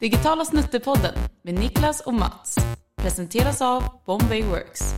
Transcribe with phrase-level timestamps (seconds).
[0.00, 2.56] Digitala snuttepodden med Niklas och Mats.
[2.96, 4.94] Presenteras av Bombay Works.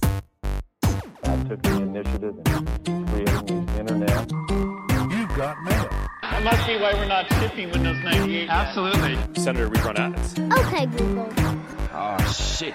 [1.25, 2.35] I took the initiative
[2.87, 4.31] in creating the internet.
[4.31, 5.89] You got mail.
[6.23, 8.49] That must be why we're not shipping Windows 98.
[8.51, 9.43] Absolutely.
[9.45, 10.35] Senator, we run ads.
[10.39, 11.29] Okay, Google.
[11.95, 12.75] Oh, shit.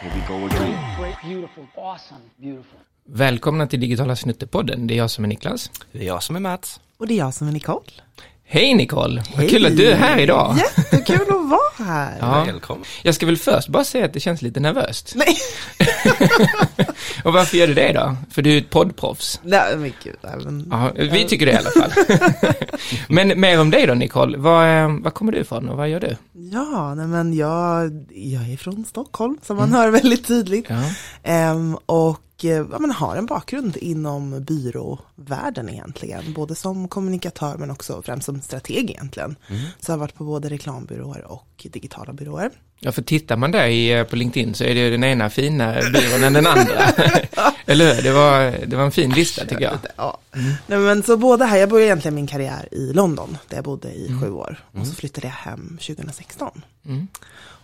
[0.00, 0.78] Here we go again.
[1.00, 2.78] Great, beautiful, awesome, beautiful.
[3.04, 4.86] Välkomna till Digitala Snuttepodden.
[4.86, 5.70] Det är jag som är Niklas.
[5.92, 6.80] Det är jag som är Mats.
[6.98, 7.92] Och det är jag som är Nicole.
[8.54, 9.22] Hej Nicole!
[9.30, 9.48] Vad Hej.
[9.48, 10.56] kul att du är här idag.
[10.58, 12.16] Jättekul att vara här.
[12.20, 12.44] Ja.
[12.44, 12.84] Välkommen.
[13.02, 15.12] Jag ska väl först bara säga att det känns lite nervöst.
[15.16, 15.36] Nej,
[17.24, 18.16] Och varför gör du det då?
[18.30, 19.40] För du är ett poddproffs.
[19.44, 20.16] nej men gud.
[20.44, 21.92] Men, Ja, vi tycker det i alla fall.
[23.08, 24.38] Men mer om dig då Nicole.
[24.38, 26.16] Var, eh, var kommer du ifrån och vad gör du?
[26.52, 30.66] Ja, nej, men jag, jag är från Stockholm, som man hör väldigt tydligt.
[30.68, 30.82] Ja.
[31.22, 36.32] Ehm, och ja, men har en bakgrund inom byråvärlden egentligen.
[36.32, 39.36] Både som kommunikatör men också främst som strateg egentligen.
[39.80, 42.50] Så jag har varit på både reklambyråer och digitala byråer.
[42.84, 45.74] Ja, för tittar man där eh, på LinkedIn så är det ju den ena fina
[45.74, 46.84] byrån än den andra.
[47.66, 48.02] Eller hur?
[48.02, 49.78] Det var, det var en fin lista tycker jag.
[49.96, 50.18] Ja.
[50.66, 53.88] Nej, men så båda här, jag började egentligen min karriär i London, där jag bodde
[53.92, 54.58] i sju år.
[54.80, 56.62] Och så flyttade jag hem 2016.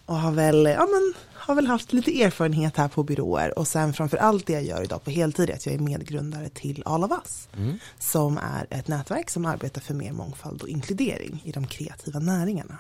[0.08, 0.16] Mm.
[0.16, 3.58] Och har väl, ja, men, har väl haft lite erfarenhet här på byråer.
[3.58, 6.48] Och sen framför allt det jag gör idag på heltid är att jag är medgrundare
[6.48, 7.48] till All of Us.
[7.98, 12.78] Som är ett nätverk som arbetar för mer mångfald och inkludering i de kreativa näringarna.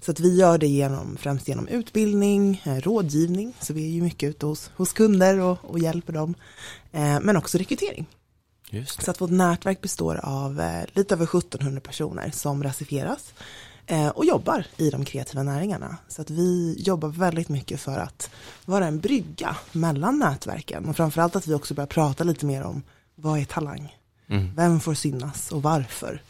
[0.00, 4.02] Så att vi gör det genom, främst genom utbildning, eh, rådgivning, så vi är ju
[4.02, 6.34] mycket ute hos, hos kunder och, och hjälper dem.
[6.92, 8.06] Eh, men också rekrytering.
[8.86, 13.34] Så att vårt nätverk består av eh, lite över 1700 personer som rasifieras
[14.14, 15.96] och jobbar i de kreativa näringarna.
[16.08, 18.30] Så att vi jobbar väldigt mycket för att
[18.64, 22.82] vara en brygga mellan nätverken och framförallt att vi också börjar prata lite mer om
[23.14, 23.96] vad är talang?
[24.28, 24.50] Mm.
[24.56, 26.22] Vem får synas och varför?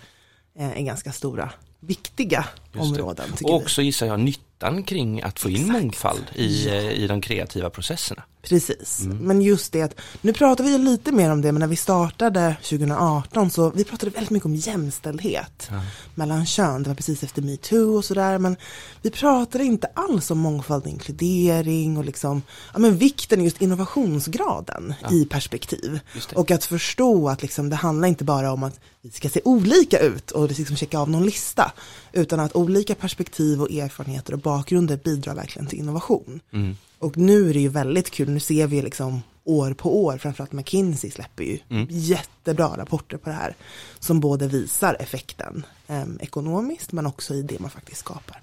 [0.59, 2.47] Eh, är ganska stora, viktiga
[2.79, 3.45] områden Och vi.
[3.45, 5.73] också gissar jag nyttan kring att få in Exakt.
[5.73, 6.75] mångfald i, Ja.
[6.75, 8.23] eh, i de kreativa processerna.
[8.49, 11.77] Precis, men just det att nu pratar vi lite mer om det, men när vi
[11.77, 15.71] startade 2018 så vi pratade väldigt mycket om jämställdhet
[16.15, 18.57] mellan kön, det var precis efter metoo och sådär, men
[19.03, 22.43] vi pratade inte alls om mångfald och inkludering och liksom,
[22.73, 26.01] ja men vikten just innovationsgraden i perspektiv.
[26.35, 29.99] Och att förstå att liksom, det handlar inte bara om att vi ska se olika
[29.99, 31.73] ut och liksom checka av någon lista,
[32.13, 36.41] utan att olika perspektiv och erfarenheter och bakgrunder bidrar verkligen till innovation.
[36.53, 36.77] Mm.
[37.07, 40.53] Och nu är det ju väldigt kul, nu ser vi liksom år på år, framförallt
[40.53, 41.59] McKinsey släpper ju
[41.89, 43.55] jättebra rapporter på det här.
[43.99, 48.41] Som både visar effekten eh, ekonomiskt men också i det man faktiskt skapar.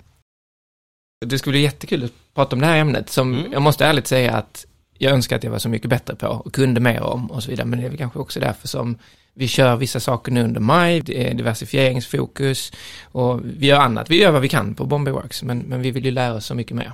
[1.26, 3.52] Det skulle bli jättekul att prata om det här ämnet som Mm.
[3.52, 4.66] jag måste ärligt säga att
[4.98, 7.50] jag önskar att jag var så mycket bättre på och kunde mer om och så
[7.50, 7.68] vidare.
[7.68, 8.98] Men det är väl kanske också därför som
[9.34, 12.72] vi kör vissa saker nu under maj, det är diversifieringsfokus
[13.04, 14.10] och vi gör annat.
[14.10, 16.46] Vi gör vad vi kan på Bombay Works men, men vi vill ju lära oss
[16.46, 16.94] så mycket mer.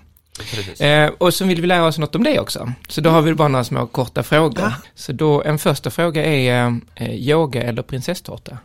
[0.79, 2.73] Eh, och så vill vi lära oss något om det också.
[2.87, 4.73] Så då har vi bara några små korta frågor.
[4.95, 8.57] Så då, en första fråga är eh, yoga eller prinsesstårta?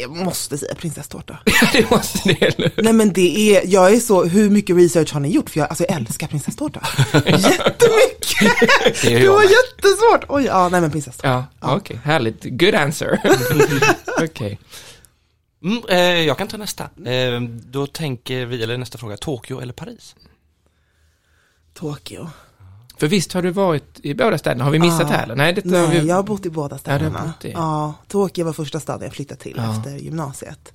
[0.00, 1.38] Jag måste säga prinsesstårta.
[1.72, 2.72] det måste det, eller?
[2.76, 5.50] Nej men det är, jag är så, hur mycket research har ni gjort?
[5.50, 6.80] För jag, alltså jag älskar prinsesstårta.
[7.14, 8.58] Jättemycket!
[9.02, 10.24] Det är Det var jättesvårt!
[10.28, 11.46] Oj, ja nej men prinsesstårta.
[11.60, 12.44] Ja, okej, härligt.
[12.44, 13.18] Good answer.
[14.22, 14.58] Okej.
[15.64, 16.84] Mm, eh, jag kan ta nästa.
[17.04, 20.16] Eh, då tänker vi, eller nästa fråga, Tokyo eller Paris?
[21.74, 22.28] Tokyo.
[22.96, 24.64] För visst har du varit i båda städerna?
[24.64, 25.06] Har vi missat Ja.
[25.06, 25.36] det här eller?
[25.36, 26.08] Nej, Nej, vi...
[26.08, 27.32] jag har bott i båda städerna.
[27.42, 29.76] i- Ja, Tokyo var första staden jag flyttade till Ja.
[29.76, 30.72] efter gymnasiet.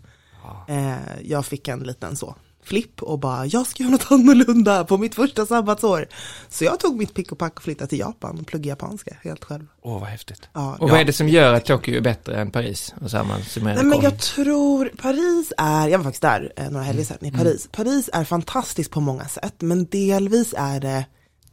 [0.68, 2.36] Eh, jag fick en liten så
[2.67, 6.07] flipp och bara, jag ska göra något annorlunda på mitt första sabbatsår.
[6.50, 9.44] Så jag tog mitt pick och pack och flyttade till Japan och pluggade japanska helt
[9.44, 9.66] själv.
[9.81, 10.50] Åh, vad häftigt.
[10.53, 12.94] Ja, Och vad är det som gör att Tokyo är bättre än Paris?
[13.01, 14.03] Och så man Nej men kort.
[14.03, 17.69] jag tror Paris är, jag var faktiskt där eh, några helger sedan i Paris.
[17.72, 21.06] Paris är fantastiskt på många sätt men delvis är det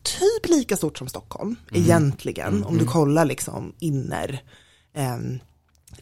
[0.03, 4.43] typ lika stort som Stockholm egentligen om du kollar liksom inner
[4.97, 5.17] eh,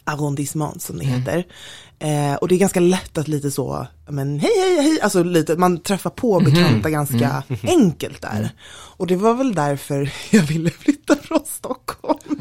[0.04, 1.44] arrondissement som det heter.
[1.98, 5.56] Eh, och det är ganska lätt att lite så, men hej hej hej, alltså lite,
[5.56, 8.50] man träffar på bekanta ganska enkelt där.
[8.96, 11.16] Och det var väl därför jag ville flytta.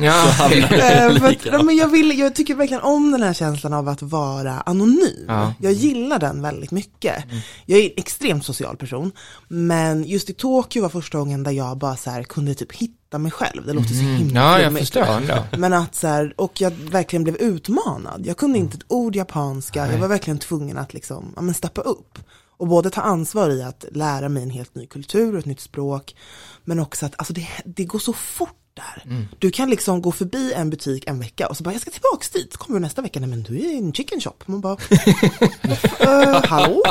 [0.03, 0.61] Ja, okej.
[0.71, 1.45] Eh, Likadant.
[1.51, 5.25] nej, men jag, vill, jag tycker verkligen om den här känslan av att vara anonym.
[5.27, 5.53] Ja.
[5.59, 7.23] Jag gillar den väldigt mycket.
[7.65, 9.11] Jag är en extremt social person,
[9.47, 13.17] men just i Tokyo var första gången där jag bara så här, kunde typ hitta
[13.17, 13.65] mig själv.
[13.65, 15.43] Det låter så himla ja jag förstår ändå.
[15.57, 18.25] Men att så här, och jag verkligen blev utmanad.
[18.25, 21.81] Jag kunde inte ett ord japanska, jag var verkligen tvungen att liksom, ja men steppa
[21.81, 22.19] upp.
[22.57, 25.59] Och både ta ansvar i att lära mig en helt ny kultur och ett nytt
[25.59, 26.15] språk.
[26.63, 29.27] Men också att alltså det, det går så fort där.
[29.39, 32.29] Du kan liksom gå förbi en butik en vecka och så bara, jag ska tillbaks
[32.29, 32.53] dit.
[32.53, 34.33] Så kommer du nästa vecka, nej men du är i en chicken shop.
[34.45, 34.77] Man bara,
[35.99, 36.83] "Eh, hallå?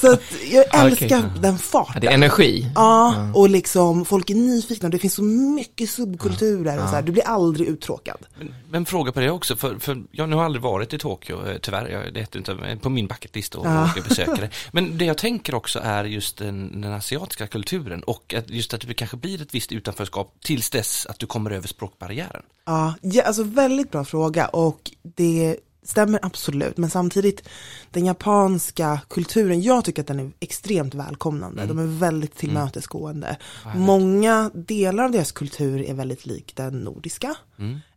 [0.00, 0.22] Så att
[0.52, 1.30] jag älskar Okej.
[1.42, 2.00] den farten.
[2.00, 2.66] det är energi.
[2.74, 7.12] Ja, och liksom folk är nyfikna, det finns så mycket subkulturer och så här, du
[7.12, 8.16] blir aldrig uttråkad.
[8.38, 11.46] Men, men fråga på det också, för, för jag nu har aldrig varit i Tokyo,
[11.48, 13.84] eh, tyvärr, jag, det är inte men på min bucketlist och Ja.
[13.84, 14.50] åka och besöka det.
[14.72, 18.80] Men det jag tänker också är just den, den asiatiska kulturen och att just att
[18.88, 22.42] det kanske blir ett visst utanförskap tills dess att du kommer över språkbarriären.
[22.66, 27.48] Ja, ja, alltså väldigt bra fråga och det stämmer absolut, men samtidigt
[27.90, 33.36] den japanska kulturen, jag tycker att den är extremt välkomnande, de är väldigt tillmötesgående.
[33.74, 37.34] Många delar av deras kultur är väldigt lik den nordiska.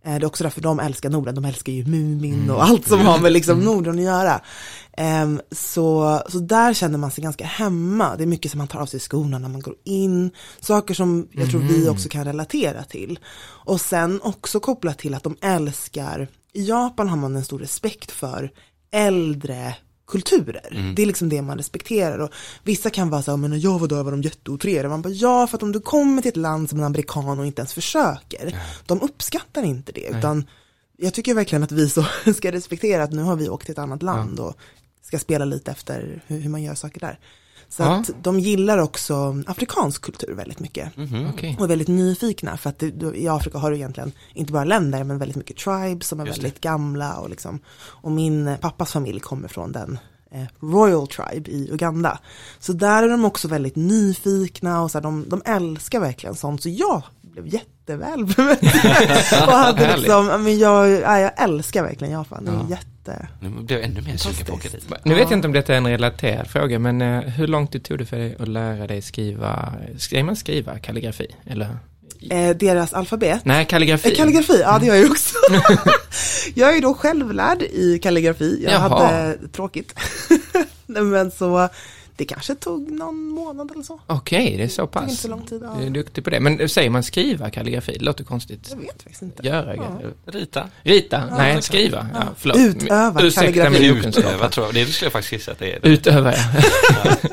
[0.03, 2.99] Eh, Det är också därför de älskar Norden, de älskar ju Mumin och allt som
[2.99, 4.41] har med liksom Norden att göra.
[4.97, 8.79] Ehm, så, så där känner man sig ganska hemma, det är mycket som man tar
[8.79, 12.83] av sig skorna när man går in, saker som jag tror vi också kan relatera
[12.83, 13.19] till.
[13.65, 18.11] Och sen också kopplat till att de älskar, i Japan har man en stor respekt
[18.11, 18.51] för
[18.91, 19.75] äldre
[20.07, 20.93] kulturer.
[20.95, 22.29] Det är liksom det man respekterar och
[22.63, 24.89] vissa kan vara så här, men när jag var där var de jätteotrevliga.
[24.89, 27.45] Man bara, ja för att om du kommer till ett land som en amerikan och
[27.45, 30.45] inte ens försöker, de uppskattar inte det utan
[30.97, 32.05] jag tycker verkligen att vi så
[32.35, 34.57] ska respektera att nu har vi åkt till ett annat land och
[35.01, 37.19] ska spela lite efter hur, hur man gör saker där.
[37.73, 37.95] Så Ja.
[37.95, 40.91] att de gillar också afrikansk kultur väldigt mycket.
[41.33, 41.55] Okej.
[41.59, 44.63] Och är väldigt nyfikna för att det, du, i Afrika har du egentligen inte bara
[44.63, 48.91] länder men väldigt mycket tribes som är väldigt gamla och liksom och min eh, pappas
[48.91, 49.99] familj kommer från den
[50.31, 52.19] eh, Royal Tribe i Uganda.
[52.59, 56.63] Så där är de också väldigt nyfikna och så här, de, de älskar verkligen sånt
[56.63, 57.03] så jag
[57.33, 58.23] blev jätteväl
[59.47, 63.49] och hade liksom, ja, men jag, ja, jag älskar verkligen Japan, det är jätte Nu
[63.49, 64.99] blir jag ännu mer sugen på att åka.
[65.03, 67.83] Nu vet jag inte om detta är en relaterad fråga, men eh, hur lång tid
[67.83, 71.27] tog det för dig att lära dig skriva, ska man skriva kalligrafi?
[71.45, 71.77] Eller?
[72.29, 73.45] eh, deras alfabet.
[73.45, 74.11] Nej, kalligrafi.
[74.11, 75.35] Eh, Kalligrafi, ja det gör jag ju också.
[76.55, 79.05] jag är då självlärd i kalligrafi, jag Jaha.
[79.05, 79.99] hade tråkigt.
[80.87, 81.69] Men så,
[82.15, 83.99] det kanske tog någon månad eller så.
[84.07, 85.03] Okej, det är så Det tog pass.
[85.09, 85.61] inte så lång tid.
[85.63, 85.75] Ja.
[85.79, 86.39] Du är duktig på det.
[86.39, 87.95] Men säger man skriva kalligrafi?
[87.99, 88.67] Det låter konstigt.
[88.71, 89.47] Jag vet faktiskt inte.
[89.47, 89.99] Göra Ja.
[90.25, 90.69] Rita.
[90.83, 91.25] Rita?
[91.37, 92.07] Nej, skriva.
[92.13, 92.57] Ja, förlåt.
[92.57, 93.93] Utöva Ursäkta kalligrafi.
[93.93, 95.79] min Utöva tror jag, det skulle jag faktiskt gissa att det är.
[95.87, 96.43] Utöva, ja.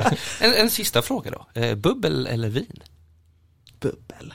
[0.41, 2.82] En, en sista fråga då, eh, bubbel eller vin?
[3.81, 4.35] Bubbel.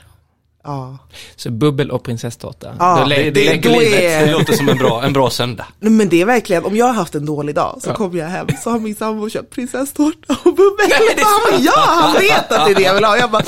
[0.66, 0.98] Ja.
[1.36, 2.74] Så bubbel och prinsesstårta.
[2.78, 5.66] Ja, det- det är- Det låter som en bra, en bra söndag.
[5.80, 7.94] Men det är verkligen, om jag har haft en dålig dag så Ja.
[7.94, 10.86] kommer jag hem så har min sambo köpt prinsesstårta och bubbel.
[11.22, 13.16] Han bara, ja, han vet att det är det jag vill ha.
[13.18, 13.42] Jag bara,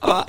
[0.00, 0.24] ah.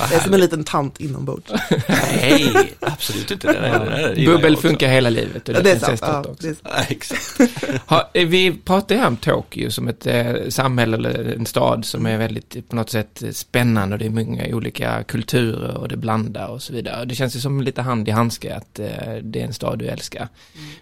[0.00, 1.52] jag är som en liten tant inombords.
[1.88, 3.46] Nej, absolut inte.
[3.46, 5.86] Det där, det Bubbel funkar hela livet och det Ja, är det är sant.
[5.86, 6.42] prinsesstårta Ja, också.
[6.42, 6.58] det är sant.
[6.64, 7.80] Ja, exakt.
[7.90, 12.06] Ha, eh, vi pratar ju om Tokyo som ett eh, samhälle eller en stad som
[12.06, 15.96] är väldigt på något sätt eh, spännande och det är många olika kulturer och det
[15.96, 17.04] blandar och så vidare.
[17.04, 19.86] Det känns ju som lite hand i handske att eh, det är en stad du
[19.86, 20.28] älskar.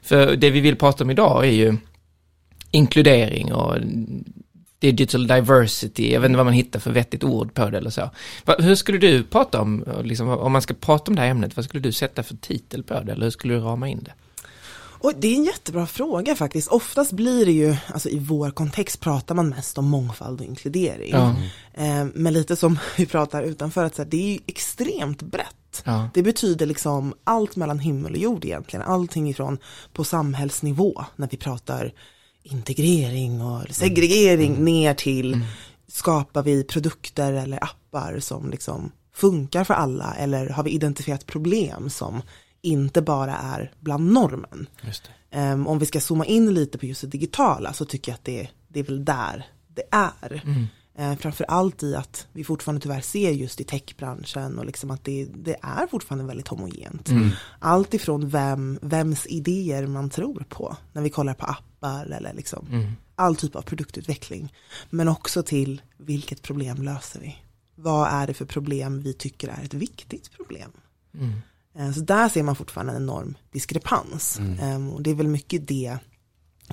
[0.03, 1.77] För det vi vill prata om idag är ju
[2.71, 3.77] inkludering och
[4.79, 8.11] digital diversity, jag vet inte vad man hittar för vettigt ord på det eller så.
[8.59, 11.65] Hur skulle du prata om, liksom, om man ska prata om det här ämnet, vad
[11.65, 14.13] skulle du sätta för titel på det eller hur skulle du rama in det?
[15.01, 16.69] Och det är en jättebra fråga faktiskt.
[16.69, 21.11] Oftast blir det ju, alltså i vår kontext pratar man mest om mångfald och inkludering.
[21.13, 21.35] Ja.
[21.75, 25.83] Eh, men lite som vi pratar utanför, att så här, det är ju extremt brett.
[25.85, 26.11] Ja.
[26.15, 28.87] Det betyder liksom allt mellan himmel och jord egentligen.
[28.87, 29.59] Allting ifrån
[29.93, 31.93] på samhällsnivå när vi pratar
[32.43, 35.41] integrering och segregering ner till
[35.89, 41.91] skapar vi produkter eller appar som liksom funkar för alla eller har vi identifierat problem
[41.91, 42.23] som
[42.63, 44.69] inte bara är bland normen.
[45.31, 48.25] Ehm, om vi ska zooma in lite på just det digitala så tycker jag att
[48.25, 50.43] det, det är väl där det är.
[50.45, 50.67] Mm.
[51.17, 55.25] framför allt i att vi fortfarande tyvärr ser just i techbranschen och liksom att det,
[55.25, 57.09] det är fortfarande väldigt homogent.
[57.59, 62.67] Allt ifrån vem, vems idéer man tror på när vi kollar på appar eller liksom
[63.21, 64.53] all typ av produktutveckling.
[64.91, 67.37] Men också till vilket problem löser vi?
[67.75, 70.71] Vad är det för problem vi tycker är ett viktigt problem?
[71.15, 71.29] Eh,
[71.95, 74.39] Så där ser man fortfarande en enorm diskrepans.
[74.61, 75.99] Ehm, Och det är väl mycket det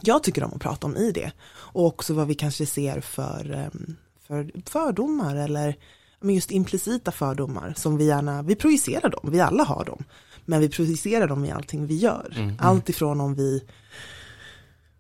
[0.01, 1.32] jag tycker om att prata om i det.
[1.50, 3.96] Och också vad vi kanske ser för, ehm,
[4.27, 5.75] för fördomar eller
[6.22, 10.04] men just implicita fördomar som vi gärna, vi projicerar dem, vi alla har dem.
[10.46, 12.56] Men vi projicerar dem i allting vi gör.
[12.60, 13.63] Allt ifrån om vi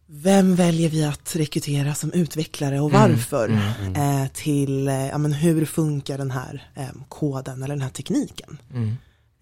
[0.09, 3.49] vem väljer vi att rekrytera som utvecklare och varför?
[3.95, 8.57] Eh, till eh, ja, men hur funkar den här eh, koden eller den här tekniken?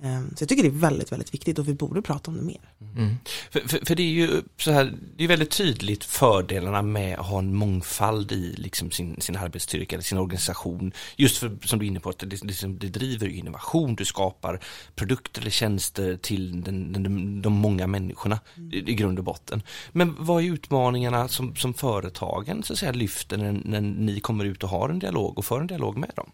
[0.04, 2.44] Ehm, Så jag tycker det är väldigt, väldigt viktigt och vi borde prata om det
[2.44, 2.72] mer.
[2.98, 3.16] Mm.
[3.50, 7.26] För, för, för det är ju så här, det är väldigt tydligt fördelarna med att
[7.26, 10.92] ha en mångfald i liksom sin, sin arbetsstyrka eller sin organisation.
[11.16, 14.60] Just för, som du är inne på, att det, det, det driver innovation, du skapar
[14.96, 18.40] produkter eller tjänster till den, den, de många människorna
[18.72, 19.62] i, i grund och botten.
[19.92, 24.46] Men vad är utmaningarna som, som företagen så att säga, lyfter när, när ni kommer
[24.46, 26.32] ut och har en dialog och för en dialog med dem?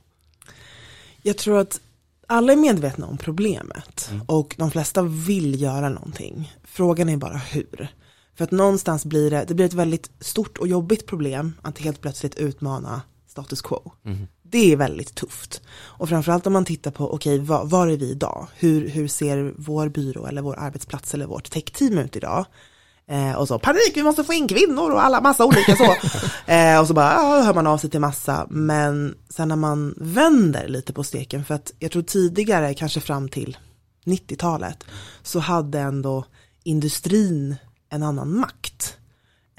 [1.21, 1.79] Jag tror att
[2.31, 6.53] alla är medvetna om problemet och de flesta vill göra någonting.
[6.63, 7.87] Frågan är bara hur.
[8.35, 12.01] För att någonstans blir det, det blir ett väldigt stort och jobbigt problem att helt
[12.01, 13.91] plötsligt utmana status quo.
[14.43, 15.61] Det är väldigt tufft.
[15.71, 18.47] Och framförallt om man tittar på, okej, var, var är vi idag?
[18.55, 22.45] Hur, hur ser vår byrå eller vår arbetsplats eller vårt techteam ut idag?
[23.07, 25.95] Eh, och så panik, vi måste få in kvinnor och alla massa olika så.
[26.51, 28.47] eh, och så bara ja, hör man av sig till massa.
[28.49, 33.29] Men sen när man vänder lite på steken, för att jag tror tidigare, kanske fram
[33.29, 33.57] till
[34.05, 34.83] 90-talet,
[35.23, 36.25] så hade ändå
[36.63, 37.55] industrin
[37.89, 38.97] en annan makt.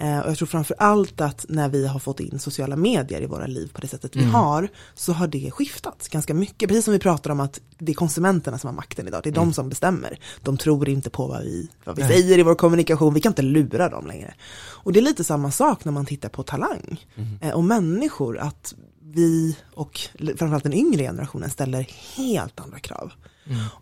[0.03, 3.27] Eh, och jag tror framför allt att när vi har fått in sociala medier i
[3.27, 6.69] våra liv på det sättet vi har, så har det skiftat ganska mycket.
[6.69, 9.35] Precis som vi pratar om att det är konsumenterna som har makten idag, det är
[9.35, 10.19] de som bestämmer.
[10.43, 13.43] De tror inte på vad vi, vad vi säger i vår kommunikation, vi kan inte
[13.43, 14.35] lura dem längre.
[14.63, 17.07] Och det är lite samma sak när man tittar på talang
[17.41, 23.13] eh, och människor, att vi och framförallt den yngre generationen ställer helt andra krav.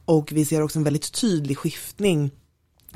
[0.05, 2.31] Och vi ser också en väldigt tydlig skiftning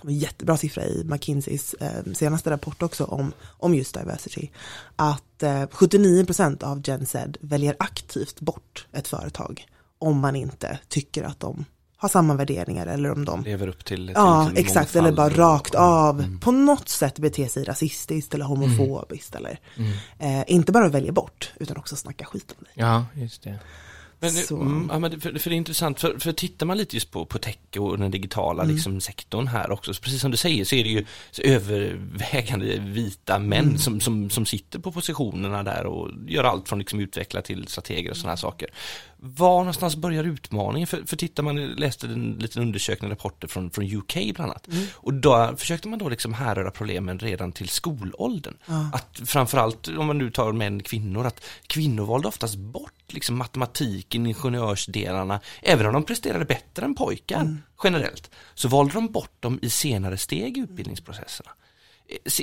[0.02, 4.48] jättebra siffra i McKinseys eh, senaste rapport också om, om just diversity.
[4.96, 9.66] Att eh, 79% av Gen Z väljer aktivt bort ett företag
[9.98, 11.64] om man inte tycker att de
[11.96, 15.26] har samma värderingar eller om de Lever upp till, till Ja, till exakt, eller bara
[15.26, 19.58] och- rakt av på något sätt beter sig rasistiskt eller homofobiskt eller
[20.18, 22.72] eh, inte bara välja bort utan också snacka skit om dig.
[22.76, 23.58] Ja, just det.
[24.33, 26.97] Men, Så- mm, ja, men för, för det är intressant, för, för tittar man lite
[26.97, 28.75] just på, på tech och den digitala Mm.
[28.75, 31.04] liksom, sektorn här också, så precis som du säger så är det ju
[31.43, 33.78] övervägande vita män Mm.
[33.78, 38.11] som, som, som sitter på positionerna där och gör allt från liksom utveckla till strateger
[38.11, 38.69] och sådana här saker.
[39.26, 40.87] Var någonstans börjar utmaningen?
[40.87, 44.69] För, för tittar man, läste en liten undersökning, rapporter från, från UK bland annat.
[44.69, 44.87] Mm.
[44.95, 48.54] Och då försökte man då liksom härröra problemen redan till skolåldern.
[48.93, 54.26] Att framförallt, om man nu tar män, kvinnor, att kvinnor valde oftast bort liksom matematiken,
[54.26, 59.71] ingenjörsdelarna, även om de presterade bättre än pojkar generellt, så valde de bort dem i
[59.71, 61.50] senare steg i utbildningsprocesserna.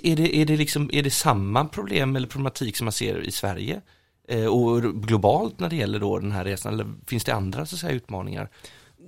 [0.03, 3.31] Är det, är, det liksom, är det samma problem eller problematik som man ser i
[3.31, 3.81] Sverige?
[4.31, 7.75] Eh, och globalt när det gäller då den här resan, eller finns det andra så
[7.75, 8.49] att säga, utmaningar?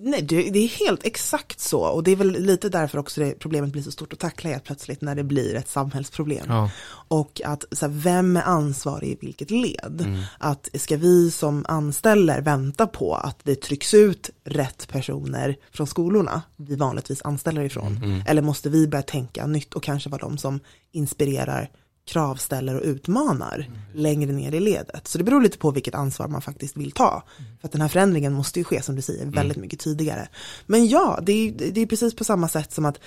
[0.06, 3.72] Nej, det, är helt exakt så och det är väl lite därför också det problemet
[3.72, 6.46] blir så stort att tackla helt plötsligt när det blir ett samhällsproblem.
[6.48, 6.70] Ja.
[7.08, 10.25] Och att så här, vem är ansvarig i vilket led?
[10.38, 16.42] Att ska vi som anställer vänta på att det trycks ut rätt personer från skolorna
[16.56, 18.24] vi vanligtvis anställer ifrån?
[18.27, 20.60] Eller måste vi börja tänka nytt och kanske vara de som
[20.92, 21.70] inspirerar
[22.05, 25.07] kravställer och utmanar längre ner i ledet.
[25.07, 27.24] Så det beror lite på vilket ansvar man faktiskt vill ta.
[27.62, 30.27] För att den här förändringen måste ju ske som du säger väldigt mycket tidigare.
[30.65, 33.00] Men ja, det är, det är precis på samma sätt som att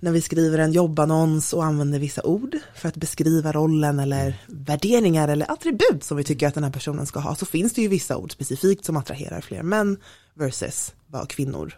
[0.00, 5.28] när vi skriver en jobbannons och använder vissa ord för att beskriva rollen eller värderingar
[5.28, 7.88] eller attribut som vi tycker att den här personen ska ha så finns det ju
[7.88, 9.96] vissa ord specifikt som attraherar fler män
[10.34, 11.74] versus vad kvinnor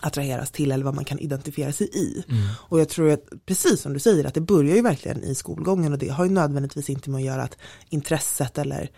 [0.00, 2.24] attraheras till eller vad man kan identifiera sig i.
[2.68, 5.92] Och jag tror att, precis som du säger, att det börjar ju verkligen i skolgången
[5.92, 8.90] och det har ju nödvändigtvis inte med att göra att intresset eller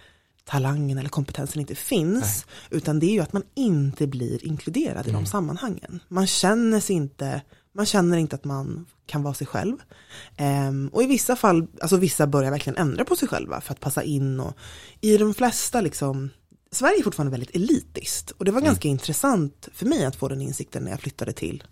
[0.45, 5.11] talangen eller kompetensen inte finns, utan det är ju att man inte blir inkluderad i
[5.11, 6.01] de sammanhangen.
[6.09, 7.43] Man känner sig inte,
[7.75, 9.77] man känner inte att man kan vara sig själv.
[10.37, 13.81] Ehm, och i vissa fall, alltså vissa börjar verkligen ändra på sig själva för att
[13.81, 14.55] passa in och
[15.01, 16.31] i de flesta liksom
[16.73, 20.43] Sverige är fortfarande väldigt elitiskt och det var ganska intressant för mig att få den
[20.43, 21.65] insikten när jag flyttade till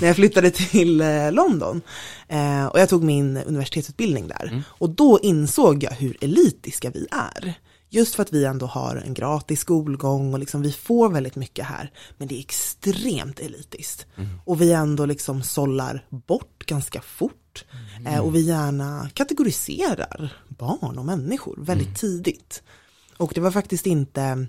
[0.00, 1.82] när jag flyttade till eh, London
[2.28, 7.54] eh, och jag tog min universitetsutbildning där och då insåg jag hur elitiska vi är.
[7.88, 11.64] Just för att vi ändå har en gratis skolgång och liksom vi får väldigt mycket
[11.66, 11.90] här.
[12.18, 14.06] Men det är extremt elitiskt.
[14.44, 17.64] Och vi ändå liksom sållar bort ganska fort.
[18.06, 22.62] Eh, och vi gärna kategoriserar barn och människor väldigt tidigt.
[23.16, 24.46] Och det var faktiskt inte,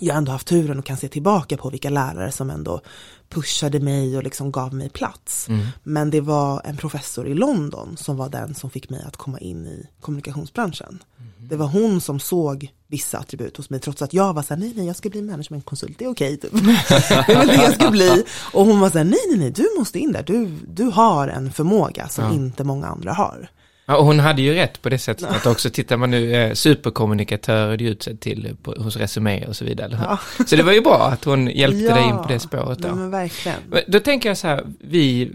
[0.00, 2.80] jag har ändå haft turen och kan se tillbaka på vilka lärare som ändå
[3.28, 5.48] pushade mig och liksom gav mig plats.
[5.82, 9.38] Men det var en professor i London som var den som fick mig att komma
[9.38, 11.02] in i kommunikationsbranschen.
[11.38, 14.72] Det var hon som såg vissa attribut hos mig trots att jag var såhär, nej
[14.76, 16.52] nej jag ska bli managementkonsult, det är okej typ.
[17.26, 18.24] det var det jag ska bli.
[18.52, 21.52] Och hon var såhär, nej nej nej du måste in där, du, du har en
[21.52, 23.50] förmåga som inte många andra har.
[23.86, 26.54] Ja, och hon hade ju rätt på det sättet att också tittar man nu, eh,
[26.54, 29.98] superkommunikatör är det utsedd till på, hos Resumé och så vidare.
[30.02, 30.18] Ja.
[30.46, 32.94] Så det var ju bra att hon hjälpte Ja, dig in på det spåret då.
[32.94, 33.58] Men verkligen.
[33.86, 35.32] Då tänker jag så här, vi,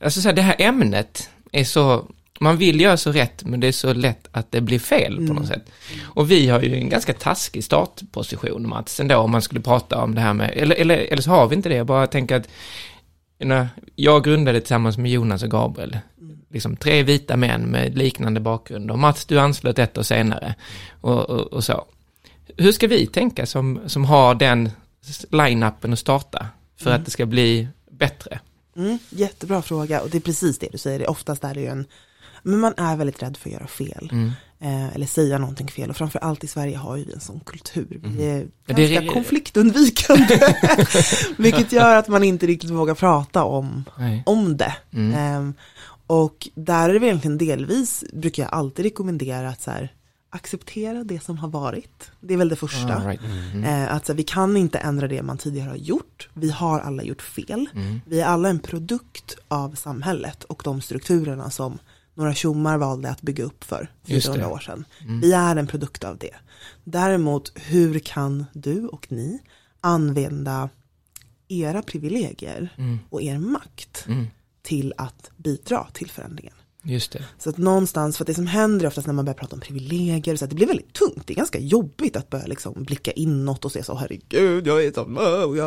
[0.00, 2.04] alltså så här, det här ämnet är så,
[2.40, 5.32] man vill göra så rätt men det är så lätt att det blir fel på
[5.32, 5.70] något sätt.
[6.02, 10.14] Och vi har ju en ganska taskig startposition Mats, ändå om man skulle prata om
[10.14, 12.48] det här med, eller, eller, eller så har vi inte det, jag bara tänker att
[13.94, 15.98] jag grundade tillsammans med Jonas och Gabriel,
[16.50, 20.54] liksom tre vita män med liknande bakgrund och Mats du anslöt ett år senare
[21.00, 21.84] och, och, och så.
[22.56, 24.70] Hur ska vi tänka som, som har den
[25.30, 28.40] line-upen att starta för att det ska bli bättre?
[28.76, 31.86] Mm, jättebra fråga och det är precis det du säger, oftast är det ju en,
[32.42, 34.08] men man är väldigt rädd för att göra fel.
[34.12, 34.32] Mm.
[34.60, 38.00] Eh, eller säga någonting fel och framförallt i Sverige har ju vi en sån kultur.
[38.02, 40.40] Vi är Ja, det är ganska konfliktundvikande.
[41.36, 44.22] vilket gör att man inte riktigt vågar prata om, Nej.
[44.26, 44.76] om det.
[44.92, 45.14] Mm.
[45.14, 45.54] Ehm,
[46.08, 49.92] och där är det egentligen delvis, brukar jag alltid rekommendera att så här,
[50.30, 52.10] acceptera det som har varit.
[52.20, 53.08] Det är väl det första.
[53.08, 53.20] Right.
[53.52, 53.64] Mm.
[53.64, 56.28] Eh, att så vi kan inte ändra det man tidigare har gjort.
[56.34, 57.68] Vi har alla gjort fel.
[57.74, 58.00] Mm.
[58.06, 61.78] Vi är alla en produkt av samhället och de strukturerna som
[62.14, 64.54] några tjommar valde att bygga upp för Just 400 det.
[64.54, 64.84] år sedan.
[65.22, 66.34] Vi är en produkt av det.
[66.84, 69.38] Däremot, hur kan du och ni
[69.80, 70.68] använda
[71.48, 72.98] era privilegier Mm.
[73.10, 74.26] och er makt Mm.
[74.68, 76.52] Till att bidra till förändringen?
[76.82, 77.24] Just det.
[77.38, 80.36] Så att någonstans, för att det som händer oftast när man börjar prata om privilegier,
[80.36, 81.22] så att det blir väldigt tungt.
[81.26, 84.92] Det är ganska jobbigt att börja liksom blicka inåt och se så, herregud, jag är
[84.92, 85.66] så, oh, jag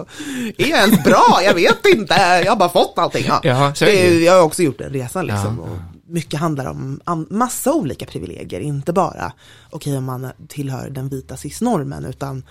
[0.58, 3.26] är jag ens bra, jag vet inte, jag har bara fått allting.
[3.28, 3.42] Ja.
[3.44, 5.62] Ja, är det, jag har också gjort den resan liksom.
[5.66, 5.72] Ja.
[5.72, 5.78] Och
[6.14, 9.34] mycket handlar om massa olika privilegier, inte bara,
[9.70, 12.44] okej om man tillhör den vita cisnormen, utan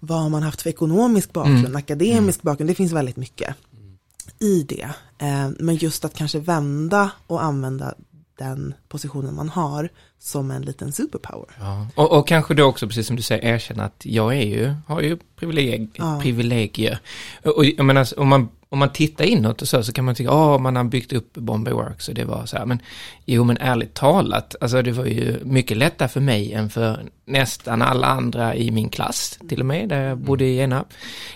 [0.00, 1.76] vad har man haft för ekonomisk bakgrund, Mm.
[1.76, 3.54] akademisk bakgrund, det finns väldigt mycket
[4.38, 4.90] i det.
[5.22, 7.94] Eh, men just att kanske vända och använda
[8.38, 9.88] den positionen man har
[10.18, 11.46] som en liten superpower.
[11.60, 11.86] Ja.
[11.94, 15.00] Och, och kanske då också, precis som du säger, erkänna att jag är ju, har
[15.00, 16.20] ju privileg, Ja.
[16.22, 16.98] privilegier.
[17.44, 20.14] Och, och jag menar, om man, om man tittar inåt och så, så kan man
[20.14, 22.78] tycka, åh, man har byggt upp Bombay Works och det var så här, men
[23.24, 27.82] jo, men ärligt talat, alltså det var ju mycket lättare för mig än för nästan
[27.82, 30.86] alla andra i min klass, till och med, där jag bodde i Genarp.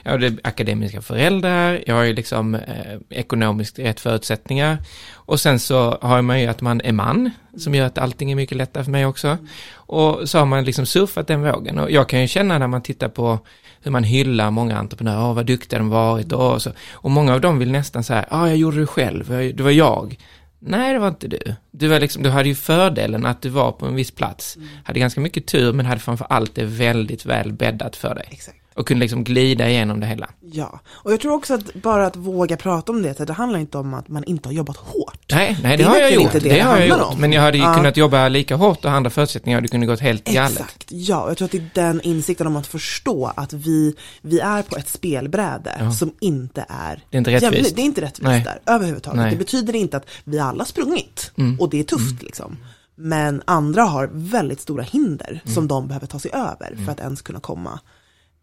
[0.02, 4.78] Jag hade akademiska föräldrar, jag har ju liksom eh, ekonomiskt rätt förutsättningar.
[5.12, 8.37] Och sen så har man ju att man är man, som gör att allting är
[8.37, 9.38] mycket lättare för mig också.
[9.73, 11.79] Och så har man liksom surfat den vågen.
[11.79, 13.38] Och jag kan ju känna när man tittar på
[13.83, 16.71] hur man hyllar många entreprenörer, åh vad duktiga de varit och så.
[16.93, 20.17] Och många av dem vill nästan säga, ja jag gjorde det själv, det var jag.
[20.59, 21.55] Nej, det var inte du.
[21.71, 24.59] Du, var liksom, du hade ju fördelen att du var på en viss plats.
[24.85, 28.29] Hade ganska mycket tur, men hade framför allt det väldigt väl bäddat för dig.
[28.31, 28.65] Exakt.
[28.77, 30.29] Och kunde liksom glida igenom det hela.
[30.41, 33.79] Ja, och jag tror också att bara att våga prata om det, det handlar inte
[33.79, 35.19] om att man inte har jobbat hårt.
[35.33, 36.23] Nej, nej det, Det har jag gjort.
[36.23, 37.01] inte Det, det det har jag gjort.
[37.03, 37.21] om.
[37.21, 37.75] Men jag hade ju Ja.
[37.75, 40.51] kunnat jobba lika hårt och andra förutsättningar det kunde gått helt galet.
[40.53, 41.29] Exakt, ja.
[41.29, 44.77] Jag tror att det är den insikten om att förstå att vi, vi är på
[44.77, 45.91] ett spelbräde Ja.
[45.93, 47.53] som inte är Det är inte rättvist.
[47.55, 47.77] jämlikt.
[47.77, 48.45] Det är inte rättvist Nej.
[48.45, 49.21] där överhuvudtaget.
[49.21, 49.31] Nej.
[49.31, 51.61] Det betyder inte att vi alla sprungit Mm.
[51.61, 52.57] och det är tufft liksom.
[52.99, 55.55] Men andra har väldigt stora hinder Mm.
[55.55, 57.81] som de behöver ta sig över för att ens kunna komma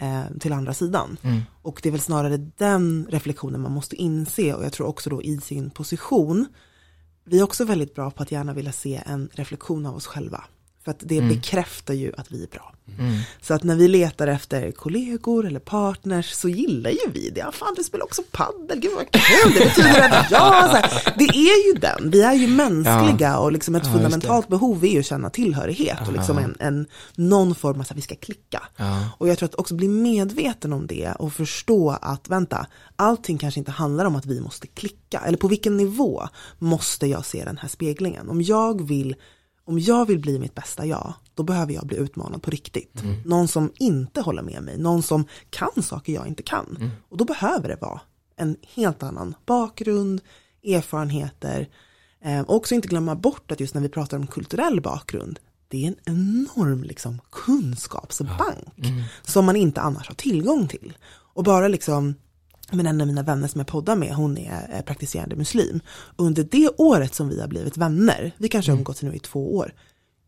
[0.03, 1.17] eh, till andra sidan.
[1.21, 1.41] Mm.
[1.61, 5.23] Och det är väl snarare den reflektionen man måste inse och jag tror också då
[5.23, 6.47] i sin position
[7.25, 10.43] vi är också väldigt bra på att gärna vilja se en reflektion av oss själva.
[10.84, 12.74] För att det bekräftar ju att vi är bra.
[13.00, 13.19] Mm.
[13.41, 17.39] Så att när vi letar efter kollegor eller partners så gillar ju vi det.
[17.39, 21.13] Ja, fan du spelar också paddel, gud vad kul, det betyder att jag, så här,
[21.17, 24.88] det är ju den, vi är ju mänskliga och liksom ett Ja, fundamentalt behov är
[24.88, 28.63] ju att känna tillhörighet och liksom en, en, någon form av att vi ska klicka.
[28.76, 29.10] Ja.
[29.17, 33.60] Och jag tror att också bli medveten om det och förstå att vänta, allting kanske
[33.60, 35.22] inte handlar om att vi måste klicka.
[35.26, 36.28] Eller på vilken nivå
[36.60, 38.30] måste jag se den här speglingen?
[38.30, 39.15] Om jag vill,
[39.65, 43.04] om jag vill bli mitt bästa jag, då behöver jag bli utmanad på riktigt.
[43.26, 46.91] Någon som inte håller med mig, någon som kan saker jag inte kan.
[47.10, 48.02] Och då behöver det vara
[48.36, 50.21] en helt annan bakgrund,
[50.63, 51.69] erfarenheter.
[52.23, 55.84] Eh, och också inte glömma bort att just när vi pratar om kulturell bakgrund, det
[55.84, 60.97] är en enorm liksom, kunskapsbank som man inte annars har tillgång till.
[61.34, 62.15] Och bara liksom,
[62.71, 65.80] men en av mina vänner som jag poddar med, hon är eh, praktiserande muslim.
[66.15, 69.56] Under det året som vi har blivit vänner, vi kanske har umgåtts nu i två
[69.56, 69.73] år,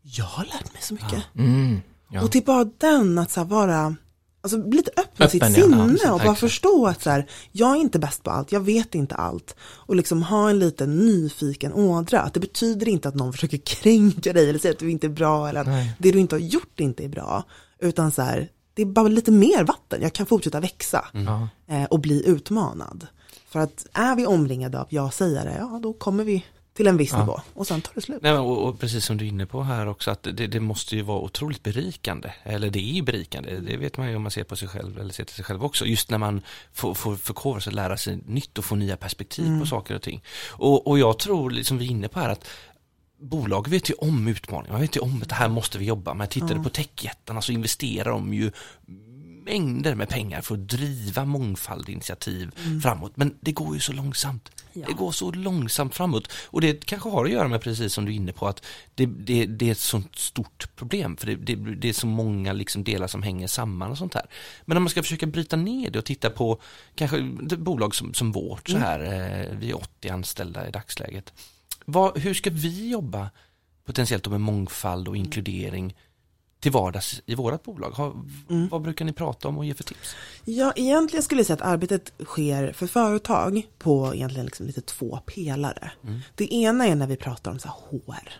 [0.02, 1.22] jag har lärt mig så mycket.
[1.34, 1.80] Mm.
[2.10, 2.22] Ja.
[2.22, 3.96] Och till bara den att så vara,
[4.40, 5.62] alltså bli lite öppen med sitt Öppen, ja.
[5.62, 8.60] sinne Ja, och bara förstå att så här, jag är inte bäst på allt, jag
[8.60, 9.56] vet inte allt.
[9.60, 14.32] Och liksom ha en liten nyfiken ådra, att det betyder inte att någon försöker kränka
[14.32, 15.96] dig eller säga att du inte är bra eller att Nej.
[15.98, 17.44] det du inte har gjort inte är bra.
[17.78, 21.48] Utan så här, det är bara lite mer vatten, jag kan fortsätta växa Ja.
[21.68, 23.06] eh, och bli utmanad.
[23.48, 27.18] För att är vi omringade av ja-sägare, ja då kommer vi till en viss Ja.
[27.20, 28.22] nivå och sen tar det slut.
[28.22, 30.60] Nej, men och, och precis som du är inne på här också att det, det
[30.60, 32.32] måste ju vara otroligt berikande.
[32.42, 34.98] Eller det är ju berikande, det vet man ju om man ser på sig själv
[35.00, 35.84] eller ser till sig själv också.
[35.86, 39.66] Just när man får, får förkovra sig, lära sig nytt och få nya perspektiv på
[39.66, 40.22] saker och ting.
[40.50, 42.44] Och, och jag tror, liksom vi är inne på här, att
[43.18, 46.14] bolag vet ju om utmaningar, man vet ju om att det här måste vi jobba
[46.14, 46.30] med.
[46.30, 48.50] Tittar du på techjättarna så investerar de ju
[49.46, 52.50] mängder med pengar för att driva mångfaldinitiativ
[52.82, 53.12] framåt.
[53.14, 54.50] Men det går ju så långsamt.
[54.72, 54.86] Ja.
[54.86, 56.32] Det går så långsamt framåt.
[56.46, 59.06] Och det kanske har att göra med precis som du är inne på att det,
[59.06, 61.16] det, det är ett sånt stort problem.
[61.16, 64.26] För det, det, det är så många liksom delar som hänger samman och sånt här.
[64.64, 66.60] Men om man ska försöka bryta ner det och titta på
[66.94, 67.22] kanske
[67.56, 69.00] bolag som, som vårt så här.
[69.00, 71.32] Eh, vi är 80 anställda i dagsläget.
[71.86, 73.30] Vad, hur ska vi jobba
[73.84, 75.94] potentiellt med mångfald och inkludering
[76.60, 77.90] till vardags i vårat bolag?
[77.90, 78.12] Har,
[78.70, 80.14] Vad brukar ni prata om och ge för tips?
[80.44, 85.18] Ja, egentligen skulle jag säga att arbetet sker för företag på egentligen liksom lite två
[85.26, 85.90] pelare.
[86.34, 88.32] Det ena är när vi pratar om så här HR.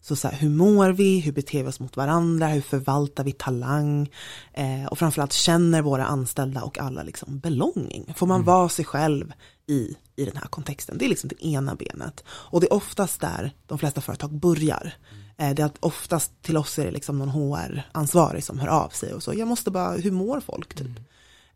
[0.00, 3.32] Så, så här, hur mår vi, hur beter vi oss mot varandra, hur förvaltar vi
[3.32, 4.10] talang
[4.52, 8.14] eh, och framförallt känner våra anställda och alla liksom belonging.
[8.16, 9.32] Får man vara sig själv
[9.66, 10.98] i, i den här kontexten?
[10.98, 12.24] Det är liksom det ena benet.
[12.28, 14.94] Och det är oftast där de flesta företag börjar.
[15.36, 18.88] Eh, det är att oftast till oss är det liksom någon HR-ansvarig som hör av
[18.88, 21.00] sig och så, jag måste bara, hur mår folk typ?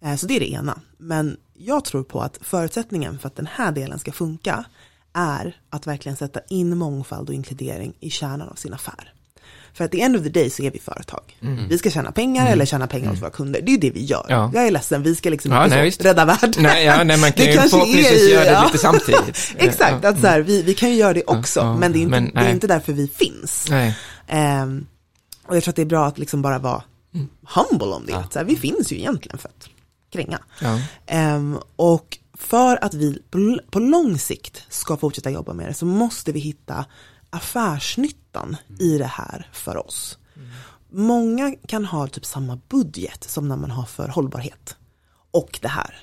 [0.01, 0.81] Eh, Så det är det ena.
[0.99, 4.65] Men jag tror på att förutsättningen för att den här delen ska funka
[5.13, 9.15] är att verkligen sätta in mångfald och inkludering i kärnan av sin affär.
[9.79, 11.21] För att the end of the day så är vi företag.
[11.69, 13.61] Vi ska tjäna pengar eller tjäna pengar hos våra kunder.
[13.61, 14.27] Det är ju det vi gör.
[14.29, 14.51] Ja.
[14.55, 16.53] Jag är ledsen, vi ska liksom Ja, inte nej, så, rädda världen.
[16.59, 18.65] Nej, ja, nej, man kan Det ju förhoppningsvis är i- göra det ja.
[18.65, 19.55] lite samtidigt.
[19.59, 22.11] Exakt, att så här, vi, vi kan ju göra det också, men, det är, inte,
[22.21, 23.67] men det är inte därför vi finns.
[24.29, 24.87] Ehm,
[25.47, 26.83] och jag tror att det är bra att liksom bara vara
[27.55, 28.25] humble om det.
[28.33, 29.69] Så här, vi finns ju egentligen för att
[30.13, 30.39] kränga.
[31.07, 35.87] Ehm, och för att vi på, på lång sikt ska fortsätta jobba med det så
[35.87, 36.85] måste vi hitta
[38.39, 40.19] affärsnyttan i det här för oss.
[40.91, 44.77] Många kan ha typ samma budget som när man har för hållbarhet
[45.31, 45.95] och det här.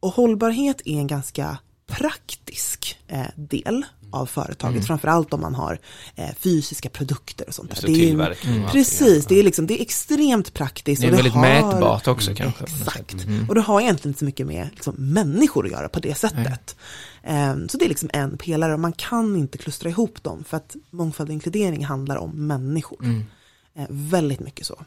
[0.00, 5.78] Och hållbarhet är en ganska praktisk eh, del av företaget, framförallt om man har
[6.16, 7.76] eh, fysiska produkter och sånt där.
[7.86, 11.02] det, Det är Precis, det är, liksom, det är extremt praktiskt.
[11.02, 12.64] Det är och väldigt har, mätbart också kanske.
[12.64, 13.16] Exakt,
[13.48, 16.76] och det har egentligen inte så mycket med liksom, människor att göra på det sättet.
[17.22, 20.56] Ehm, så det är liksom en pelare och man kan inte klustra ihop dem för
[20.56, 23.04] att mångfald och inkludering handlar om människor.
[23.74, 24.84] Eh, väldigt mycket så.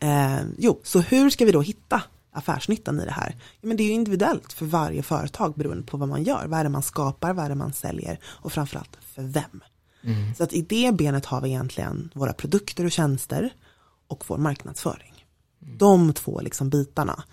[0.00, 3.36] Eh, jo, så hur ska vi då hitta affärsnyttan i det här?
[3.60, 6.46] Ja, men det är ju individuellt för varje företag beroende på vad man gör.
[6.46, 9.62] Vad är det man skapar, vad är det man säljer och framförallt för vem?
[10.36, 13.50] Så att i det benet har vi egentligen våra produkter och tjänster
[14.08, 15.26] och vår marknadsföring.
[15.58, 17.24] De två liksom bitarna.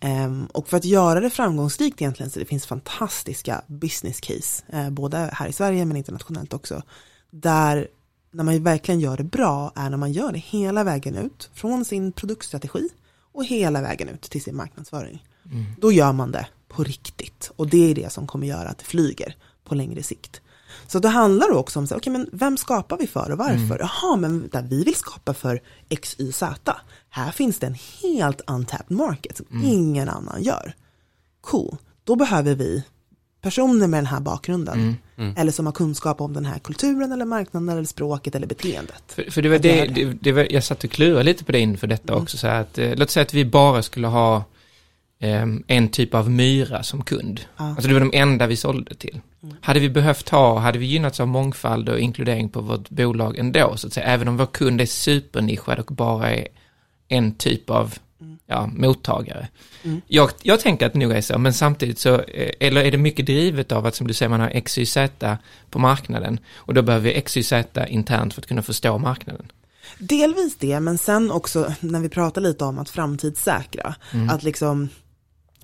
[0.00, 4.90] Ehm, och för att göra det framgångsrikt egentligen så det finns fantastiska business case, eh,
[4.90, 6.82] både här i Sverige men internationellt också,
[7.30, 7.88] där
[8.30, 11.84] när man verkligen gör det bra är när man gör det hela vägen ut från
[11.84, 12.88] sin produktstrategi
[13.40, 15.24] och hela vägen ut till sin marknadsföring.
[15.78, 18.84] Då gör man det på riktigt och det är det som kommer göra att det
[18.84, 20.40] flyger på längre sikt.
[20.86, 23.78] Så det handlar då också om, så, okej men vem skapar vi för och varför?
[23.78, 26.76] Jaha, men där vi vill skapa för X, Y, Z.
[27.08, 30.74] Här finns det en helt untapped market som ingen annan gör.
[31.40, 32.84] Cool, då behöver vi
[33.40, 34.96] personer med den här bakgrunden.
[35.36, 39.02] Eller som har kunskap om den här kulturen eller marknaden eller språket eller beteendet.
[39.06, 40.12] För, för det var det, det.
[40.20, 42.94] det, var, jag satt och klurade lite på det inför detta också, så att, eh,
[42.96, 44.44] låt säga att vi bara skulle ha
[45.20, 47.40] ehm, en typ av myra som kund.
[47.56, 49.20] Alltså det var de enda vi sålde till.
[49.60, 53.76] Hade vi behövt ha, hade vi gynnats av mångfald och inkludering på vårt bolag ändå,
[53.76, 56.48] så att säga, även om vår kund är supernischad och bara är
[57.08, 57.94] en typ av
[58.46, 59.48] ja, mottagare.
[60.06, 62.98] Jag, jag tänker att det nog är så, men samtidigt så, eh, eller är det
[62.98, 64.96] mycket drivet av att som du säger, man har XYZ
[65.70, 67.52] på marknaden och då behöver vi XYZ
[67.88, 69.52] internt för att kunna förstå marknaden.
[69.98, 73.94] Delvis det, men sen också när vi pratar lite om att framtidssäkra,
[74.30, 74.88] att liksom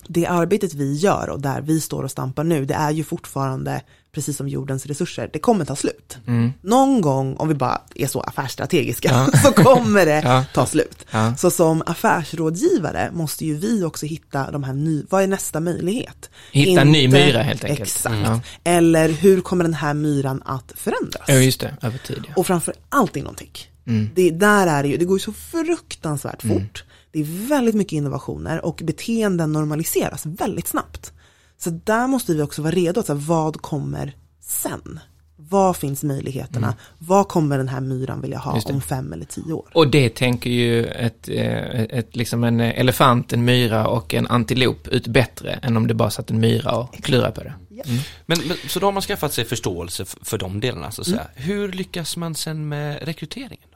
[0.09, 3.83] det arbetet vi gör och där vi står och stampar nu, det är ju fortfarande
[4.17, 6.19] precis som jordens resurser, det kommer ta slut.
[6.61, 10.45] Någon gång, om vi bara är så affärsstrategiska, så kommer det Ja.
[10.55, 11.07] ta slut.
[11.11, 11.35] Ja.
[11.37, 16.31] Så som affärsrådgivare måste ju vi också hitta de här ny, vad är nästa möjlighet?
[16.53, 17.81] Hitta en ny myra, helt enkelt.
[17.89, 18.15] Exakt.
[18.15, 18.23] Mm.
[18.31, 18.41] Ja.
[18.65, 21.25] Eller hur kommer den här myran att förändras?
[21.29, 22.25] Ja, just det, över tid.
[22.29, 22.33] Ja.
[22.37, 23.69] Och framför allt inom tech.
[23.87, 24.11] Mm.
[24.15, 26.85] Det, där är det ju, det går ju så fruktansvärt fort.
[27.13, 31.13] Det är väldigt mycket innovationer och beteenden normaliseras väldigt snabbt.
[31.59, 35.01] Så där måste vi också vara redo, att så här, vad kommer sen?
[35.39, 36.75] Vad finns möjligheterna?
[36.99, 38.75] Vad kommer den här myran vilja ha Mm.
[38.75, 39.69] Om fem eller tio år?
[39.75, 44.89] Och det tänker ju ett, eh, ett, liksom en elefant, en myra och en antilop
[44.89, 47.55] ut bättre än om det bara satt en myra och klurade på det.
[48.27, 51.07] Men, men, så då har man skaffat sig förståelse f- för de delarna så att
[51.07, 51.27] säga.
[51.35, 53.69] Hur lyckas man sen med rekryteringen?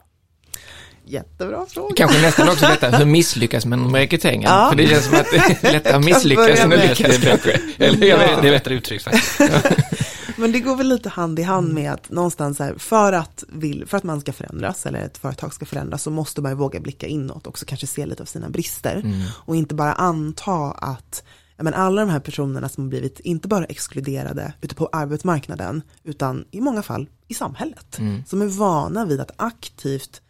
[1.11, 1.95] Jättebra fråga.
[1.95, 4.49] Kanske nästan också detta, hur misslyckas man med rekryteringen?
[4.51, 4.69] Ja.
[4.69, 7.51] För det känns som att det är lättare att misslyckas än att lyckas bättre.
[7.77, 9.39] Eller, Jag jag vet, vet, det är bättre uttryckt faktiskt.
[10.37, 13.85] Men det går väl lite hand i hand med att någonstans här, för att, vill,
[13.87, 16.79] för att man ska förändras eller ett företag ska förändras så måste man ju våga
[16.79, 19.03] blicka inåt och kanske se lite av sina brister.
[19.29, 21.23] Och inte bara anta att
[21.57, 25.81] ja, men alla de här personerna som har blivit inte bara exkluderade ute på arbetsmarknaden
[26.03, 27.99] utan i många fall i samhället.
[28.27, 30.21] Som är vana vid att aktivt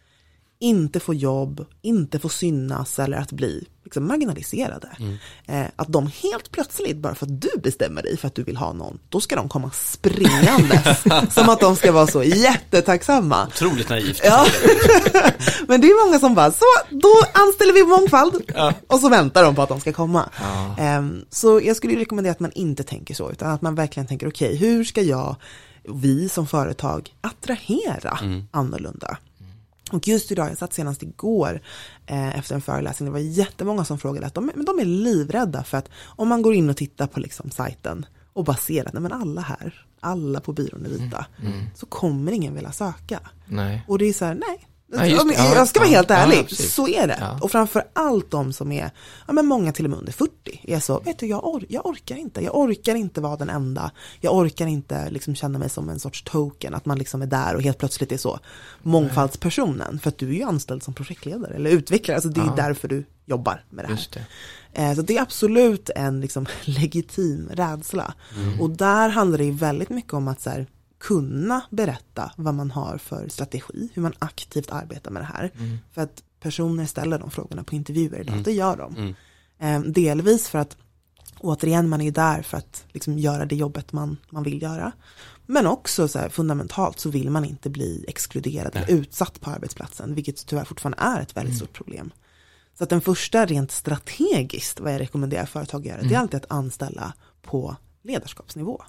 [0.62, 4.88] inte få jobb, inte få synas eller att bli liksom, marginaliserade.
[5.46, 8.56] Eh, att de helt plötsligt, bara för att du bestämmer dig för att du vill
[8.56, 11.02] ha någon, då ska de komma springandes.
[11.34, 13.46] som att de ska vara så jättetacksamma.
[13.46, 14.20] Otroligt naivt.
[14.24, 14.46] Ja.
[15.68, 18.52] Men det är många som bara, så då anställer vi mångfald.
[18.86, 20.30] Och så väntar de på att de ska komma.
[20.78, 24.28] Ehm, så jag skulle rekommendera att man inte tänker så, utan att man verkligen tänker,
[24.28, 25.36] okej, hur ska jag,
[25.82, 28.18] vi som företag, attrahera
[28.50, 29.16] annorlunda?
[29.92, 31.60] Och just idag, jag satt senast igår
[32.06, 35.64] eh, efter en föreläsning, det var jättemånga som frågade att de, men de är livrädda
[35.64, 38.92] för att om man går in och tittar på liksom sajten och bara ser att
[38.92, 41.26] nej, men alla här, alla på byrån är vita,
[41.74, 43.20] så kommer ingen vilja söka.
[43.46, 43.84] Nej.
[43.88, 44.68] Och det är så här, nej.
[44.94, 45.34] Ja, just Ja, det.
[45.34, 46.74] Ja, jag ska vara ja, helt ja, ärlig, precis.
[46.74, 47.16] så är det.
[47.20, 47.38] Ja.
[47.42, 48.90] Och framför allt de som är,
[49.26, 51.86] ja men många till och med under 40, är så, vet du jag, or jag
[51.86, 55.88] orkar inte, jag orkar inte vara den enda, jag orkar inte liksom känna mig som
[55.88, 58.38] en sorts token, att man liksom är där och helt plötsligt är så
[58.82, 62.54] mångfaldspersonen, för att du är ju anställd som projektledare eller utvecklare, alltså det är Ja.
[62.56, 64.06] därför du jobbar med det här.
[64.12, 64.82] Det.
[64.82, 68.14] Eh, Så det är absolut en liksom legitim rädsla.
[68.60, 70.66] Och där handlar det ju väldigt mycket om att så här,
[71.02, 75.50] kunna berätta vad man har för strategi, hur man aktivt arbetar med det här.
[75.92, 79.14] För att personer ställer de frågorna på intervjuer idag, det gör de.
[79.58, 80.76] Eh, Delvis för att
[81.38, 84.92] återigen, man är ju där för att liksom göra det jobbet man, man vill göra.
[85.46, 90.14] Men också så här, fundamentalt så vill man inte bli exkluderad eller utsatt på arbetsplatsen,
[90.14, 92.12] vilket tyvärr fortfarande är ett väldigt stort problem.
[92.78, 96.36] Så att den första rent strategiskt, vad jag rekommenderar företag att göra, det är alltid
[96.36, 97.12] att anställa
[97.42, 98.82] på ledarskapsnivå.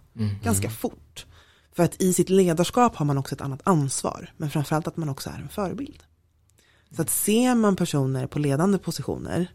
[0.43, 1.26] Ganska fort.
[1.75, 5.09] För att i sitt ledarskap har man också ett annat ansvar, men framförallt att man
[5.09, 6.03] också är en förebild.
[6.95, 9.47] Så att ser man personer på ledande positioner,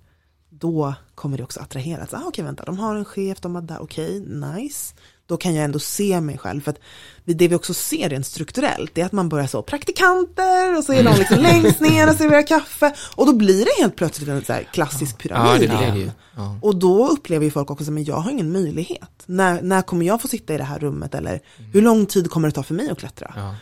[0.49, 2.15] då kommer det också attraheras.
[2.15, 4.95] Ah, okej, vänta, de har en chef, de har där, okej, nice.
[5.29, 6.61] Då kan jag ändå se mig själv.
[6.61, 6.79] För att
[7.25, 10.93] det vi också ser rent strukturellt, det är att man börjar så, praktikanter, och så
[10.93, 12.95] är de liksom längst ner och serverar kaffe.
[13.15, 15.71] Och då blir det helt plötsligt en så här klassisk Ja, pyramid.
[15.71, 15.99] det igen.
[15.99, 16.13] det.
[16.37, 16.59] Ja.
[16.63, 19.23] Och då upplever ju folk också att jag har ingen möjlighet.
[19.27, 21.41] När, när kommer jag få sitta i det här rummet eller
[21.73, 23.33] hur lång tid kommer det ta för mig att klättra?
[23.37, 23.55] Ja.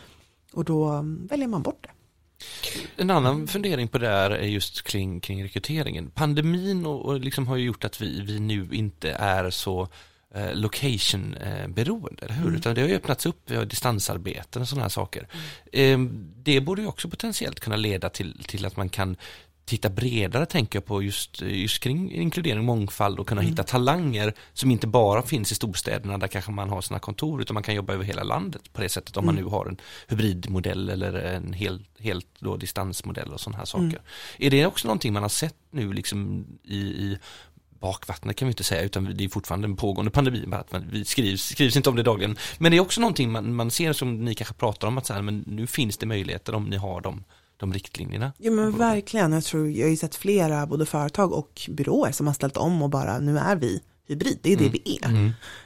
[0.53, 1.91] Och då mm, väljer man bort det.
[2.97, 6.11] En annan fundering på det här är just kring, kring rekryteringen.
[6.11, 9.89] Pandemin och, och liksom har ju gjort att vi, vi nu inte är så
[10.37, 12.57] eh, location eh, beroende, eller hur?
[12.57, 15.29] Utan det har ju öppnats upp, vi har distansarbeten och sådana här saker.
[15.73, 15.99] Eh,
[16.43, 19.17] det borde ju också potentiellt kunna leda till, till att man kan
[19.67, 24.35] titta bredare tänker jag på just, just kring inkludering och mångfald och kunna hitta talanger
[24.53, 27.75] som inte bara finns i storstäderna där kanske man har sina kontor utan man kan
[27.75, 29.77] jobba över hela landet på det sättet om man nu har en
[30.09, 34.01] hybridmodell eller en hel, helt då distansmodell och sådana här saker.
[34.39, 37.19] Är det också någonting man har sett nu liksom i, i
[37.81, 40.89] bakvattnet kan vi inte säga utan det är fortfarande en pågående pandemi bara att man,
[40.91, 42.37] vi skrivs, skrivs inte om det dagligen.
[42.59, 45.13] Men det är också någonting man, man ser som ni kanske pratar om att så
[45.13, 47.25] här, men nu finns det möjligheter om ni har de,
[47.57, 48.33] de riktlinjerna.
[48.39, 52.27] Ja men verkligen, jag tror, jag har ju sett flera både företag och byråer som
[52.27, 55.09] har ställt om och bara, nu är vi hybrid, det är det vi är.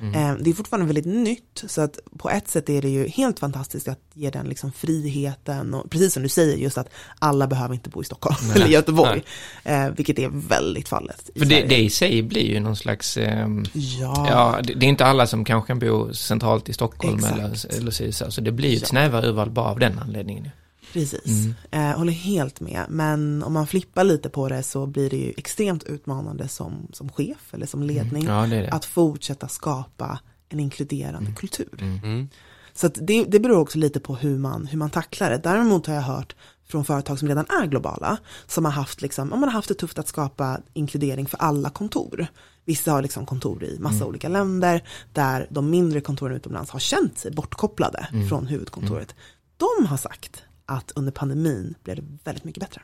[0.00, 3.38] Eh, Det är fortfarande väldigt nytt, så att på ett sätt är det ju helt
[3.38, 7.74] fantastiskt att ge den liksom friheten och precis som du säger just att alla behöver
[7.74, 9.22] inte bo i Stockholm eller Göteborg,
[9.64, 11.31] eh, vilket är väldigt fallet.
[11.38, 14.88] För det, det i sig blir ju någon slags, ehm, Ja, ja, det, det är
[14.88, 17.35] inte alla som kanske kan bo centralt i Stockholm Exakt.
[17.38, 18.88] eller, eller så, så det blir ju ett Ja.
[18.88, 20.48] snävare urval bara av den anledningen.
[20.92, 22.85] Precis, eh, håller helt med.
[22.88, 27.09] Men om man flippar lite på det så blir det ju extremt utmanande som, som
[27.09, 28.70] chef eller som ledning Ja, det det.
[28.70, 31.79] att fortsätta skapa en inkluderande kultur.
[32.03, 32.29] Mm.
[32.72, 35.38] Så att det, det beror också lite på hur man, hur man tacklar det.
[35.38, 36.37] Däremot har jag hört
[36.68, 39.98] från företag som redan är globala, som har haft, liksom, man har haft det tufft
[39.98, 42.26] att skapa inkludering för alla kontor.
[42.64, 47.18] Vissa har liksom kontor i massa olika länder, där de mindre kontoren utomlands har känt
[47.18, 49.14] sig bortkopplade från huvudkontoret.
[49.57, 52.83] De har sagt att under pandemin blev det väldigt mycket bättre.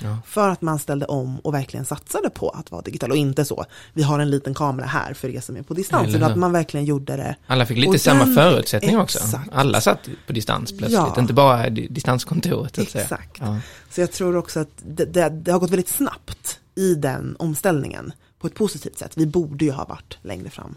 [0.00, 0.18] Ja.
[0.26, 3.64] För att man ställde om och verkligen satsade på att vara digital och inte så,
[3.92, 6.30] vi har en liten kamera här för er som är på distans, utan hur?
[6.30, 9.40] att man verkligen gjorde det Alla fick lite samma förutsättningar också.
[9.52, 11.14] Alla satt på distans plötsligt, Ja.
[11.18, 12.74] inte bara di- distanskontoret.
[12.74, 12.82] Så.
[12.98, 13.36] Exakt.
[13.40, 13.58] Ja.
[13.90, 18.12] Så jag tror också att det, det, det har gått väldigt snabbt i den omställningen
[18.38, 19.12] på ett positivt sätt.
[19.14, 20.76] Vi borde ju ha varit längre fram.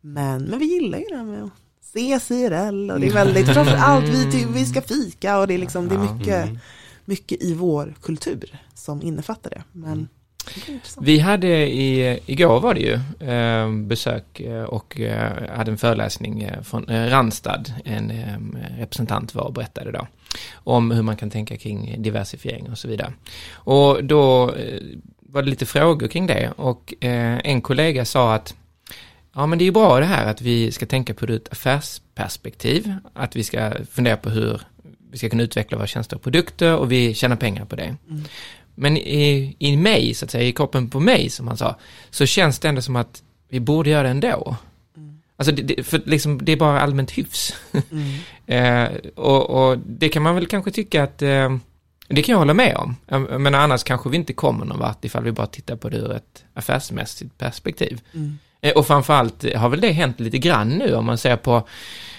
[0.00, 1.50] Men, men vi gillar ju det här med att
[2.30, 5.94] IRL och det är väldigt, framförallt vi, vi ska fika och det är liksom, det
[5.94, 6.50] är mycket,
[7.04, 9.62] mycket i vår kultur som innefattar det.
[9.72, 10.08] Men
[10.66, 11.06] intressant.
[11.06, 16.42] Vi hade i, igår var det ju eh, besök eh, och eh, hade en föreläsning
[16.42, 18.38] eh, från eh, Randstad, en eh,
[18.78, 20.06] representant var och berättade då
[20.54, 23.12] om hur man kan tänka kring diversifiering och så vidare.
[23.52, 24.54] Och då
[25.20, 28.54] var det lite frågor kring det och en kollega sa att
[29.34, 31.36] ja men det är ju bra det här att vi ska tänka på det ur
[31.36, 34.60] ett affärsperspektiv, att vi ska fundera på hur
[35.10, 37.96] vi ska kunna utveckla våra tjänster och produkter och vi tjänar pengar på det.
[38.74, 41.76] Men i, i mig, så att säga, i kroppen på mig, som han sa,
[42.10, 44.56] så känns det ändå som att vi borde göra det ändå.
[45.36, 47.56] Alltså, det, för liksom, det är bara allmänt hyfs.
[48.46, 51.56] eh, och, och det kan man väl kanske tycka att, eh,
[52.08, 52.96] det kan jag hålla med om.
[53.42, 56.12] Men annars kanske vi inte kommer någon vart ifall vi bara tittar på det ur
[56.12, 58.00] ett affärsmässigt perspektiv.
[58.12, 58.20] Eh,
[58.72, 61.68] och framförallt har väl det hänt lite grann nu om man ser på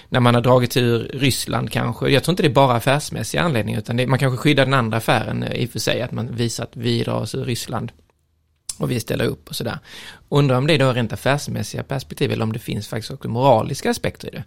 [0.08, 2.08] när man har dragit sig ur Ryssland kanske.
[2.08, 4.98] Jag tror inte det är bara affärsmässiga anledningar utan det, man kanske skyddar den andra
[4.98, 7.92] affären eh, i och för sig, att man visar att vi drar oss ur Ryssland
[8.78, 9.78] och vi ställer upp och sådär.
[10.28, 13.90] Undrar om det är då rent affärsmässiga perspektiv eller om det finns faktiskt också moraliska
[13.90, 14.44] aspekter i det.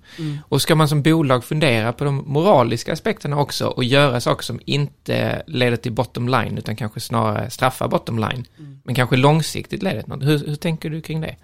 [0.50, 4.60] Och ska man som bolag fundera på de moraliska aspekterna också och göra saker som
[4.66, 8.46] inte leder till bottom line utan kanske snarare straffar bottom line.
[8.84, 10.24] Men kanske långsiktigt leder till något.
[10.24, 11.36] Hur, hur tänker du kring det?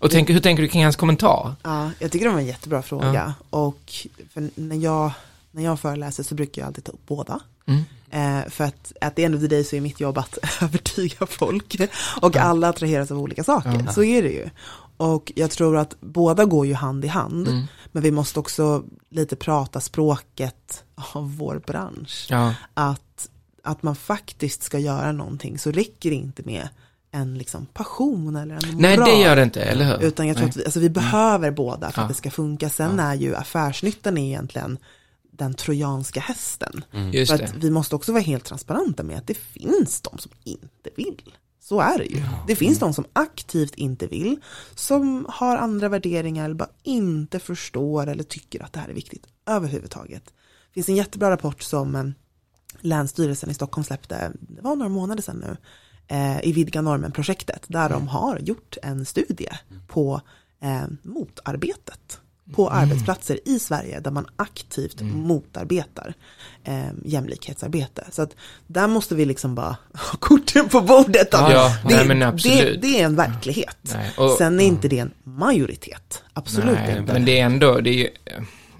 [0.00, 1.54] Och tänk, hur tänker du kring hans kommentar?
[1.62, 3.34] Ja, jag tycker det var en jättebra fråga.
[3.50, 3.92] Och
[4.32, 5.12] för när, jag,
[5.50, 7.40] när jag föreläser så brukar jag alltid ta upp båda.
[7.66, 7.82] Mm.
[8.10, 11.26] Eh, för att at the end of the day så är mitt jobb att övertyga
[11.26, 11.76] folk.
[12.20, 13.86] Och alla attraheras av olika saker.
[13.92, 14.50] Så är det ju.
[14.96, 17.48] Och jag tror att båda går ju hand i hand.
[17.48, 17.66] Mm.
[17.92, 22.26] Men vi måste också lite prata språket av vår bransch.
[22.30, 23.28] Ja, Att,
[23.64, 26.68] att man faktiskt ska göra någonting så räcker det inte med
[27.10, 29.10] en liksom passion eller en nej moral.
[29.10, 30.02] det gör det inte, eller hur?
[30.06, 30.50] Utan jag tror Nej.
[30.50, 32.02] att vi, alltså vi behöver båda för Ja.
[32.02, 32.70] att det ska funka.
[32.70, 34.78] Sen är ju affärsnyttan egentligen
[35.32, 36.84] den trojanska hästen.
[37.12, 37.44] Just för det.
[37.44, 41.34] att vi måste också vara helt transparenta med att det finns de som inte vill.
[41.62, 42.22] Så är det ju.
[42.46, 44.40] Det finns de som aktivt inte vill,
[44.74, 49.26] som har andra värderingar eller bara inte förstår eller tycker att det här är viktigt
[49.46, 50.24] överhuvudtaget.
[50.26, 52.04] Det finns en jättebra rapport som eh,
[52.80, 55.56] Länsstyrelsen i Stockholm släppte, det var några månader sedan nu,
[56.10, 59.48] eh, i Vidga normen-projektet, där de har gjort en studie
[59.88, 60.20] på
[60.62, 62.20] eh, motarbetet
[62.54, 66.14] på arbetsplatser i Sverige där man aktivt motarbetar
[66.64, 68.04] eh, jämlikhetsarbete.
[68.10, 71.28] Så att där måste vi liksom bara ha korten på bordet.
[71.32, 72.82] Ja, det, nej, men det, absolut.
[72.82, 73.76] det är en verklighet.
[73.94, 76.22] Nej, och- Sen är inte det en majoritet.
[76.32, 77.12] Absolut Nej, inte.
[77.12, 78.08] men det är ändå, det är ju,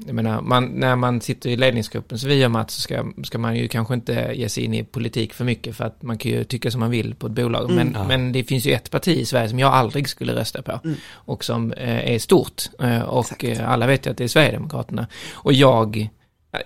[0.06, 3.38] jag menar, man, när man sitter i ledningsgruppen så vi gör Mats så ska, ska
[3.38, 6.30] man ju kanske inte ge sig in i politik för mycket för att man kan
[6.30, 7.70] ju tycka som man vill på ett bolag.
[7.70, 10.80] Men, men det finns ju ett parti i Sverige som jag aldrig skulle rösta på
[11.12, 13.68] och som eh, är stort eh, och Exakt.
[13.68, 15.06] alla vet ju att det är Sverigedemokraterna.
[15.32, 16.08] Och jag,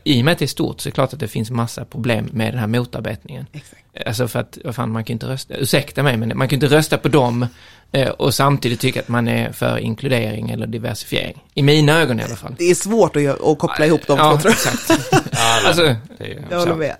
[0.05, 1.85] i och med att det är stort så är det klart att det finns massa
[1.85, 3.47] problem med den här motarbetningen.
[3.53, 3.83] Exakt.
[4.07, 6.77] Alltså för att, vad fan, man kan inte rösta, ursäkta mig, men man kan inte
[6.77, 7.47] rösta på dem
[7.93, 11.45] eh, och samtidigt tycka att man är för inkludering eller diversifiering.
[11.55, 12.55] I mina ögon i alla fall.
[12.59, 14.91] Det är svårt att, att koppla ihop de ja, två tror exakt.
[15.33, 15.83] Ja, Alltså,
[16.19, 16.43] det är, jag.
[16.51, 16.79] Jag håller så.
[16.79, 16.97] med.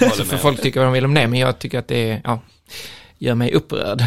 [0.00, 2.20] Håller för folk tycker vad de vill om det, men jag tycker att det är,
[2.24, 2.40] ja,
[3.18, 4.00] gör mig upprörd.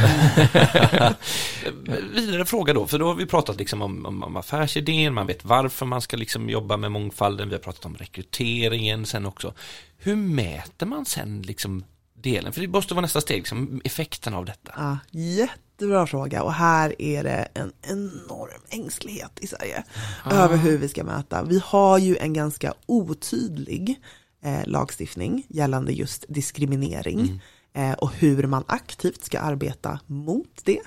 [2.14, 5.46] Vidare fråga då, för då har vi pratat liksom om, om, om affärsidén, man vet
[5.46, 9.54] varför man ska liksom jobba med mångfalden, vi har pratat om rekryteringen sen också.
[9.98, 12.54] Hur mäter man sen liksom delen?
[12.54, 14.74] För det måste vara nästa steg, liksom, effekten av detta.
[14.78, 19.84] Ja, jättebra fråga och här är det en enorm ängslighet i Sverige
[20.32, 21.44] över hur vi ska mäta.
[21.44, 24.00] Vi har ju en ganska otydlig
[24.44, 27.42] eh, lagstiftning gällande just diskriminering
[27.74, 30.82] eh, och hur man aktivt ska arbeta mot det.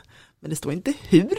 [0.44, 1.34] Men det står inte hur.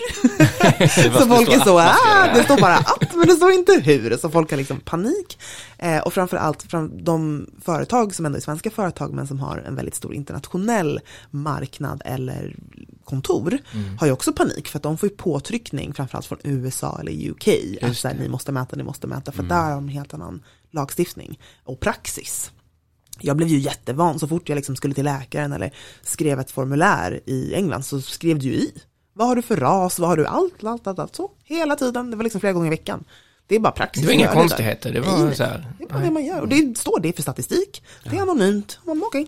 [1.20, 4.18] så folk är så, ah, det står bara att, men det står inte hur.
[4.18, 5.40] Så folk har liksom panik.
[5.78, 9.76] Eh, och framförallt fram, de företag som ändå är svenska företag men som har en
[9.76, 11.00] väldigt stor internationell
[11.32, 12.56] marknad eller
[13.04, 13.58] kontor
[14.00, 17.48] har ju också panik för att de får ju påtryckning framförallt från USA eller UK.
[17.82, 20.14] Att så här, ni måste mäta, ni måste mäta för där har de en helt
[20.14, 22.52] annan lagstiftning och praxis.
[23.20, 27.22] Jag blev ju jättevan så fort jag liksom skulle till läkaren eller skrev ett formulär
[27.26, 28.72] i England så skrev du ju i.
[29.14, 31.32] Vad har du för ras, vad har du, allt, allt, allt, allt så.
[31.44, 33.04] Hela tiden, det var liksom flera gånger i veckan.
[33.48, 34.02] Det är bara praxis.
[34.02, 36.42] Det var inga konstigheter, det var Nej, så här, Det är bara det man gör.
[36.42, 37.84] Och det står det för statistik.
[38.04, 38.80] Det är anonymt.
[38.86, 39.28] Man, okej.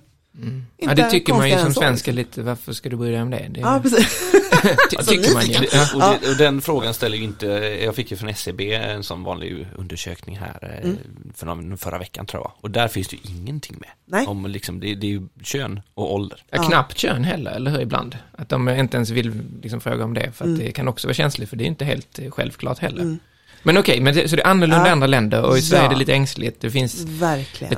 [0.78, 2.16] Ja, det tycker man ju som svensk liksom.
[2.16, 3.48] lite, varför ska du bry dig om det?
[3.50, 4.32] det Ja, precis.
[4.90, 5.58] ty- Alltså, tycker man ju.
[5.94, 7.46] Och, det, och den frågan ställer ju inte,
[7.84, 10.92] jag fick ju från SCB en sån vanlig undersökning här eh,
[11.36, 12.52] för någon, förra veckan tror jag.
[12.62, 13.90] Och där finns det ju ingenting med.
[14.06, 14.28] Nej.
[14.28, 16.44] Om liksom, det, det är ju kön och ålder.
[16.50, 18.18] Ja, knappt kön heller, eller hur, ibland.
[18.32, 20.60] Att de inte ens vill liksom fråga om det, för att Mm.
[20.60, 23.18] det kan också vara känsligt, för det är inte helt eh, självklart heller.
[23.68, 24.92] Men okej, men det, så det är annorlunda i Ja.
[24.92, 26.00] andra länder och i Sverige är det Ja.
[26.00, 26.62] lite ängsligt.
[26.62, 27.06] Det finns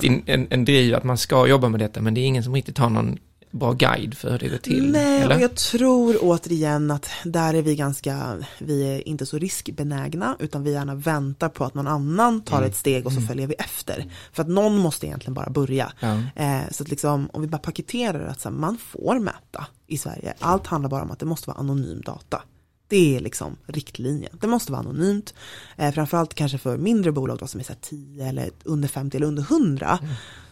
[0.01, 2.55] in, en, en driv att man ska jobba med detta, men det är ingen som
[2.55, 3.17] riktigt har någon
[3.51, 4.91] bra guide för hur det går till.
[4.91, 5.35] Nej, eller?
[5.35, 10.63] och jag tror återigen att där är vi ganska, vi är inte så riskbenägna, utan
[10.63, 12.69] vi gärna väntar på att någon annan tar Mm.
[12.69, 14.05] ett steg och så följer vi efter.
[14.33, 15.91] För att någon måste egentligen bara börja.
[15.99, 16.17] Ja.
[16.35, 19.97] Eh, så att liksom, om vi bara paketerar att så här, man får mäta i
[19.97, 22.41] Sverige, allt handlar bara om att det måste vara anonym data.
[22.89, 24.37] Det är liksom riktlinjen.
[24.41, 25.33] Det måste vara anonymt.
[25.77, 29.17] Eh, framförallt kanske för mindre bolag då, som är så här 10 eller under 50
[29.17, 29.99] eller under 100.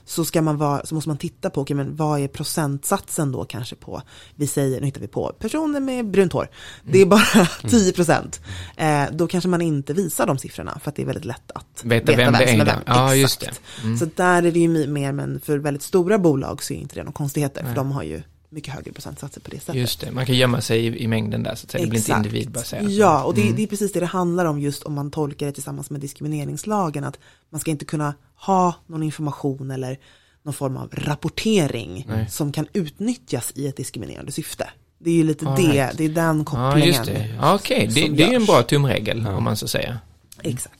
[0.06, 3.46] Så, ska man vara, så måste man titta på, okay, men vad är procentsatsen då
[3.46, 4.02] kanske på,
[4.36, 6.50] vi säger, nu hittar vi på, personer med brunt hår.
[6.84, 8.42] Det är bara 10 procent.
[8.78, 11.84] Eh, då kanske man inte visar de siffrorna för att det är väldigt lätt att
[11.84, 12.80] Veta vem det som är, vem.
[12.86, 13.62] ja, Exakt.
[13.84, 13.98] det.
[13.98, 17.04] Så där är det ju mer, men för väldigt stora bolag så är inte det
[17.04, 19.76] några konstigheter, för de har ju mycket högre procentsatser på det sättet.
[19.76, 21.84] Just det, man kan gömma sig i, i mängden där, så att säga.
[21.84, 22.92] det blir inte individbaserat.
[22.92, 23.56] Ja, och det, Mm.
[23.56, 27.04] det är precis det det handlar om just om man tolkar det tillsammans med diskrimineringslagen,
[27.04, 27.20] att
[27.50, 30.00] man ska inte kunna ha någon information eller
[30.44, 32.30] någon form av rapportering Nej.
[32.30, 34.70] som kan utnyttjas i ett diskriminerande syfte.
[35.00, 35.98] Det är ju lite All det, right.
[35.98, 36.88] det är den Ja, kopplingen.
[36.88, 37.36] just det.
[37.42, 39.98] Ja, Okej, det, som det är ju en bra tumregel, om man så säger.
[40.42, 40.77] Exakt.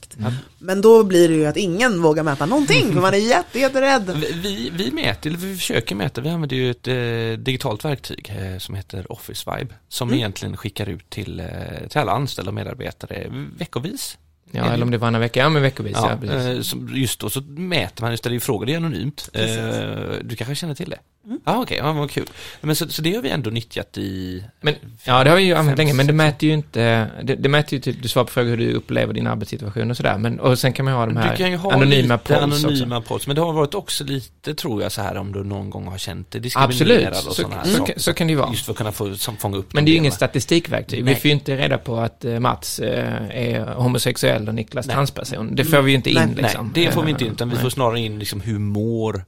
[0.58, 4.10] Men då blir det ju att ingen vågar mäta någonting, för man är jätte, jätterädd.
[4.42, 8.58] Vi, vi, mäter, eller vi försöker mäta, vi använder ju ett eh, digitalt verktyg eh,
[8.58, 9.74] som heter Office Vibe.
[9.88, 10.18] Som Mm.
[10.18, 11.46] egentligen skickar ut till, eh,
[11.88, 13.26] till alla anställda och medarbetare
[13.58, 14.18] veckovis.
[14.50, 16.72] Ja, eller om det var en vecka, ja men veckovis, ja, Ja, precis.
[16.74, 19.28] eh, just då så mäter man, ställer ju frågor, det är anonymt.
[19.32, 19.44] Eh,
[20.24, 20.98] du kanske känner till det?
[21.28, 21.40] Mm.
[21.44, 22.26] Ja, okej, ja, vad kul.
[22.60, 24.42] Men så, så det har vi ändå nyttjat i...
[24.60, 24.74] Men,
[25.04, 27.48] ja, det har vi ju använt länge, men det sex mäter ju inte, det, det
[27.48, 30.40] mäter ju typ, du svarar på frågor hur du upplever din arbetssituation och sådär, men,
[30.40, 32.98] och sen kan man ju ha de här Du kan ju ha anonyma polls anonyma
[32.98, 33.08] också.
[33.08, 35.86] polls, men det har varit också lite, tror jag, så här om du någon gång
[35.86, 37.92] har känt dig diskriminerad Absolut, och så, sådana här så, saker.
[37.92, 38.50] kan- så kan det ju vara.
[38.50, 40.98] Just för att kunna få, som, fånga upp Men de det är ju ingen statistikverktyg.
[40.98, 41.14] Vi Nej.
[41.20, 44.94] får ju inte reda på att eh, Mats eh, är homosexuell och Niklas Nej.
[44.94, 45.54] transperson.
[45.54, 46.72] Det får vi ju inte in Nej, liksom.
[46.74, 49.24] Nej, det får vi inte Eh, in, utan vi får snarare in liksom hur mår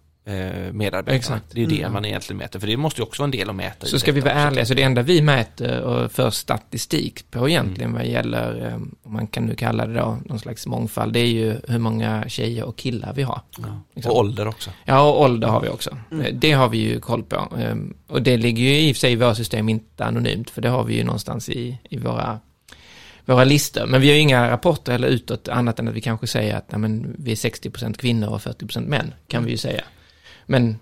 [0.72, 1.16] medarbetarna.
[1.16, 1.44] Exakt.
[1.52, 1.92] Det är ju det Mm.
[1.92, 3.86] man egentligen mäter, för det måste ju också vara en del att mäta.
[3.86, 7.92] Så ska vi vara ärliga, så det enda vi mäter och för statistik på egentligen
[7.92, 11.26] vad gäller, eh, om man kan nu kalla det då, någon slags mångfald, det är
[11.26, 13.40] ju hur många tjejer och killar vi har.
[13.58, 13.80] Ja.
[13.94, 14.12] Liksom.
[14.12, 14.70] Och ålder också.
[14.84, 15.96] Ja, och ålder har vi också.
[16.10, 16.26] Mm.
[16.26, 17.48] Eh, Det har vi ju koll på.
[17.58, 20.62] Ehm, Och det ligger ju i och för sig i våra system inte anonymt, för
[20.62, 22.40] det har vi ju någonstans i, i våra,
[23.24, 23.86] våra listor.
[23.86, 26.72] Men vi har ju inga rapporter eller utåt annat än att vi kanske säger att
[26.72, 29.82] nej, men, vi är 60% kvinnor och 40% män, kan vi ju säga.
[30.50, 30.78] Men,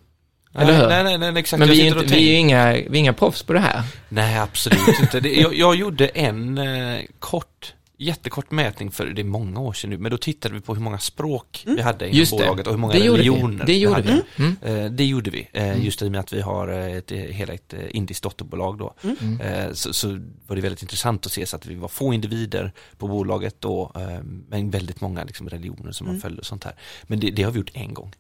[0.55, 0.89] eller hur?
[0.89, 1.59] Nej, nej, nej, nej exakt.
[1.59, 3.83] men vi är, inte, vi är inga, vi är inga proffs på det här.
[4.09, 5.21] Nej, absolut inte.
[5.21, 9.91] Det, jag, jag gjorde en eh, kort, jättekort mätning för, det är många år sedan
[9.91, 12.19] nu, men då tittade vi på hur många språk vi hade inom Mm.
[12.19, 13.29] Just bolaget och hur många Det gjorde vi.
[13.29, 14.23] religioner Det gjorde hade.
[14.37, 14.45] vi.
[14.45, 14.85] Mm.
[14.85, 17.19] Eh, Det gjorde vi, eh, just i och med att vi har eh, ett, eh,
[17.19, 18.95] hela ett eh, indiskt dotterbolag då.
[19.21, 19.41] Mm.
[19.41, 20.09] Eh, Så, så
[20.47, 23.93] var det väldigt intressant att se så att vi var få individer på bolaget då,
[23.95, 26.75] eh, men väldigt många liksom religioner som man följde och sånt här.
[27.03, 28.13] Men det, det har vi gjort en gång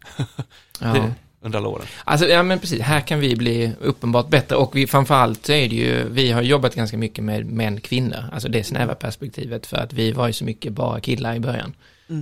[0.81, 1.11] Ja.
[1.41, 1.87] under alla åren.
[2.05, 4.57] Alltså, ja men precis, här kan vi bli uppenbart bättre.
[4.57, 8.25] Och vi, framförallt så är det ju, vi har jobbat ganska mycket med män, kvinnor,
[8.33, 9.67] alltså det snäva perspektivet.
[9.67, 11.75] För att vi var ju så mycket bara killar i början.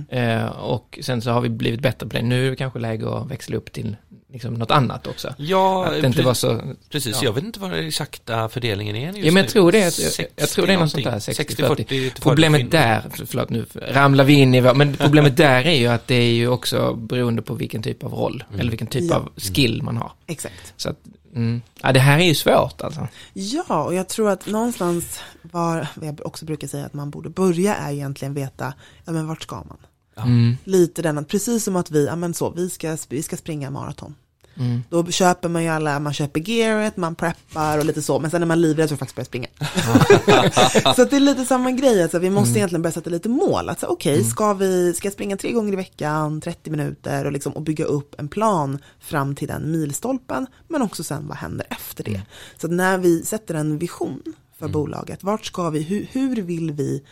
[0.09, 3.17] Eh, och sen så har vi blivit bättre på det, nu är det kanske läge
[3.17, 3.95] att växla upp till
[4.33, 5.33] liksom något annat också.
[5.37, 7.15] Ja, att det inte var så, precis.
[7.15, 7.23] ja.
[7.23, 9.83] Jag vet inte vad den exakta fördelningen är just ja men jag tror det är,
[9.83, 11.67] jag, 60 jag tror det är något sånt där, 60-40 till 60-40.
[11.67, 12.71] fördel Problemet kvinnor.
[12.71, 16.33] där, förlåt nu ramlar vi in i, men problemet där är ju att det är
[16.33, 19.15] ju också beroende på vilken typ av roll, eller vilken typ Ja.
[19.15, 20.11] av skill man har.
[20.27, 20.73] Exakt.
[20.77, 20.97] Så att,
[21.35, 23.07] mm, ja det här är ju svårt alltså.
[23.33, 27.29] Ja, och jag tror att någonstans var, vad jag också brukar säga att man borde
[27.29, 28.73] börja är egentligen veta,
[29.05, 29.77] ja men vart ska man?
[30.23, 33.71] Mm, Lite den, precis som att vi, ja men så, vi ska, vi ska springa
[33.71, 34.15] maraton.
[34.55, 34.83] mm.
[34.89, 38.41] Då köper man ju alla, man köper gearet, man preppar och lite så, men sen
[38.41, 39.47] är man livrädd för att faktiskt börja springa.
[40.95, 43.69] så det är lite samma grej, alltså, vi måste egentligen börja sätta lite mål.
[43.69, 47.51] Alltså, Okej, ska, vi, ska jag springa tre gånger i veckan, 30 minuter och, liksom,
[47.53, 52.03] och bygga upp en plan fram till den milstolpen, men också sen vad händer efter
[52.03, 52.21] det.
[52.57, 54.21] Så att när vi sätter en vision
[54.59, 57.03] för bolaget, vart ska vi, hur, hur vill vi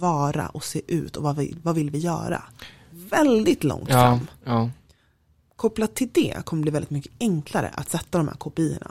[0.00, 2.42] vara och se ut och vad, vi, vad vill vi göra?
[2.90, 4.70] Väldigt långt Ja, fram ja.
[5.56, 8.90] kopplat till det kommer det bli väldigt mycket enklare att sätta de här kopiorna.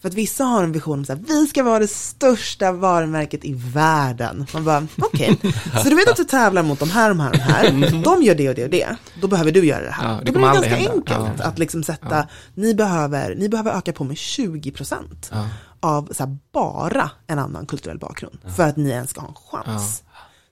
[0.00, 3.52] För att vissa har en vision om att vi ska vara det största varumärket i
[3.54, 4.46] världen.
[4.54, 5.38] Man bara, okej,
[5.82, 8.02] så du vet att du tävlar mot de här, de här, de här.
[8.04, 8.96] De gör det och det och det.
[9.20, 10.12] Då behöver du göra det här.
[10.12, 10.92] Ja, det Då blir det ganska hända.
[10.92, 11.44] enkelt Ja.
[11.44, 15.02] att liksom sätta, ni, behöver, ni behöver öka på med 20%
[15.80, 18.38] av så här, bara en annan kulturell bakgrund.
[18.56, 19.34] För att ni ens ska ha en
[19.64, 20.02] chans.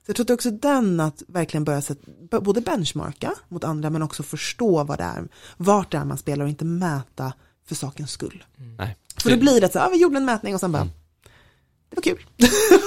[0.05, 4.01] Så jag tror att också den att verkligen börja sätta, både benchmarka mot andra men
[4.01, 5.27] också förstå vad det är,
[5.57, 7.33] vart det är man spelar och inte mäta
[7.67, 8.43] för sakens skull.
[8.77, 8.95] Nej.
[9.23, 10.89] För då blir det så här, ah, vi gjorde en mätning och sen bara,
[11.89, 12.25] det var kul.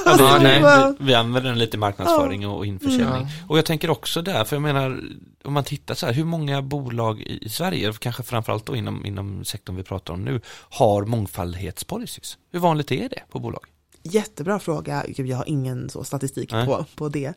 [0.04, 0.94] Ja, det, Ja, nej.
[0.98, 3.26] vi, vi använder den lite i marknadsföring och införsäljning.
[3.48, 5.00] Och jag tänker också där, för jag menar,
[5.44, 9.06] om man tittar så här, hur många bolag i, i Sverige, kanske framförallt då inom,
[9.06, 10.40] inom sektorn vi pratar om nu,
[10.70, 12.38] har mångfaldighetspolicies?
[12.52, 13.66] Hur vanligt är det på bolag?
[14.10, 16.66] Jättebra fråga, jag har ingen så statistik Nej.
[16.66, 17.34] på, på det.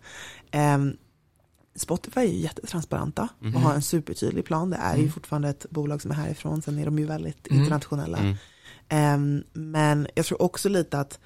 [0.52, 0.98] Ehm,
[1.76, 3.56] Spotify är ju jättetransparenta Mhm.
[3.56, 4.70] och har en supertydlig plan.
[4.70, 8.18] Det är ju fortfarande ett bolag som är härifrån, sen är de ju väldigt internationella.
[8.18, 8.36] Mm.
[8.90, 11.20] Ehm, men jag tror också lite att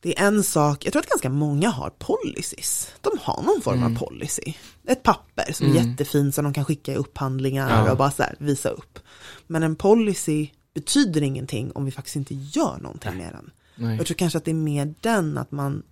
[0.00, 2.92] det är en sak, jag tror att ganska många har policies.
[3.00, 3.96] De har någon form Mm.
[3.96, 4.52] av policy.
[4.86, 7.90] Ett papper som är jättefint som de kan skicka i upphandlingar Ja.
[7.92, 8.98] och bara så här, visa upp.
[9.46, 13.50] Men en policy betyder ingenting om vi faktiskt inte gör någonting med den.
[13.76, 13.96] Nej.
[13.96, 15.82] Jag tror kanske att det är mer den att man,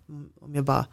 [0.40, 0.86] om jag bara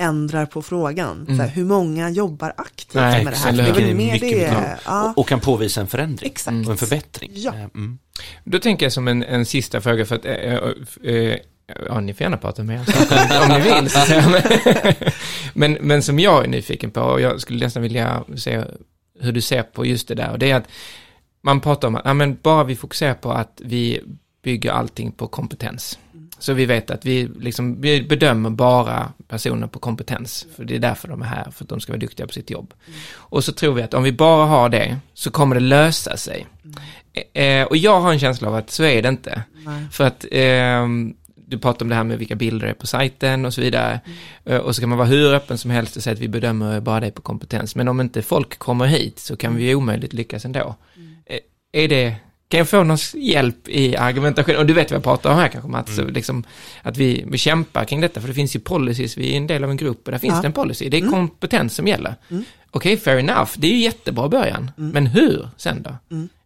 [0.00, 3.52] ändrar på frågan, så här, hur många jobbar aktivt Nej, med det här?
[3.52, 6.66] Det är väl mer Mycket, det, ja, Och, och kan påvisa en förändring Exakt.
[6.66, 7.30] och en förbättring.
[7.34, 7.54] Ja.
[7.54, 7.98] Eh, Mm.
[8.44, 11.36] Då tänker jag som en, en sista fråga för att, eh, eh,
[11.88, 13.90] ja ni får gärna prata med er om ni vill.
[15.54, 18.64] men, men som jag är nyfiken på, och jag skulle nästan vilja se
[19.20, 20.68] hur du ser på just det där, och det är att
[21.42, 24.00] man pratar om att, ja men bara vi fokuserar på att vi
[24.42, 25.98] bygger allting på kompetens.
[26.38, 30.78] Så vi vet att vi, liksom, vi bedömer bara personer på kompetens, för det är
[30.78, 32.74] därför de är här, för att de ska vara duktiga på sitt jobb.
[33.14, 36.46] Och så tror vi att om vi bara har det, så kommer det lösa sig.
[37.32, 39.42] Eh, och jag har en känsla av att så är det inte.
[39.64, 39.86] Nej.
[39.92, 41.14] För att ehm,
[41.46, 44.00] du pratar om det här med vilka bilder det är på sajten och så vidare.
[44.44, 46.80] Eh, Och så kan man vara hur öppen som helst och säga att vi bedömer
[46.80, 47.76] bara det på kompetens.
[47.76, 50.74] Men om inte folk kommer hit så kan vi ju omöjligt lyckas ändå.
[51.26, 51.38] Eh,
[51.72, 52.14] Är det,
[52.48, 54.56] kan jag få någon hjälp i argumentation?
[54.56, 56.44] Och du vet vad jag pratar om här kanske Mats, så liksom,
[56.82, 59.64] att vi, vi kämpar kring detta, för det finns ju policies, vi är en del
[59.64, 60.40] av en grupp och där finns Ja.
[60.40, 62.14] det en policy, det är kompetens som gäller.
[62.70, 65.96] Okej, fair enough, det är ju jättebra början, men hur sen då?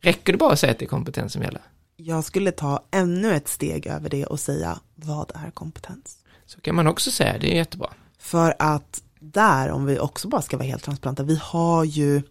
[0.01, 1.61] Räcker det bara att säga att det är kompetens som gäller?
[1.97, 6.17] Jag skulle ta ännu ett steg över det och säga, vad är kompetens?
[6.47, 7.91] Så kan man också säga, det är jättebra.
[8.19, 12.23] För att där, om vi också bara ska vara helt transparenta, vi har ju,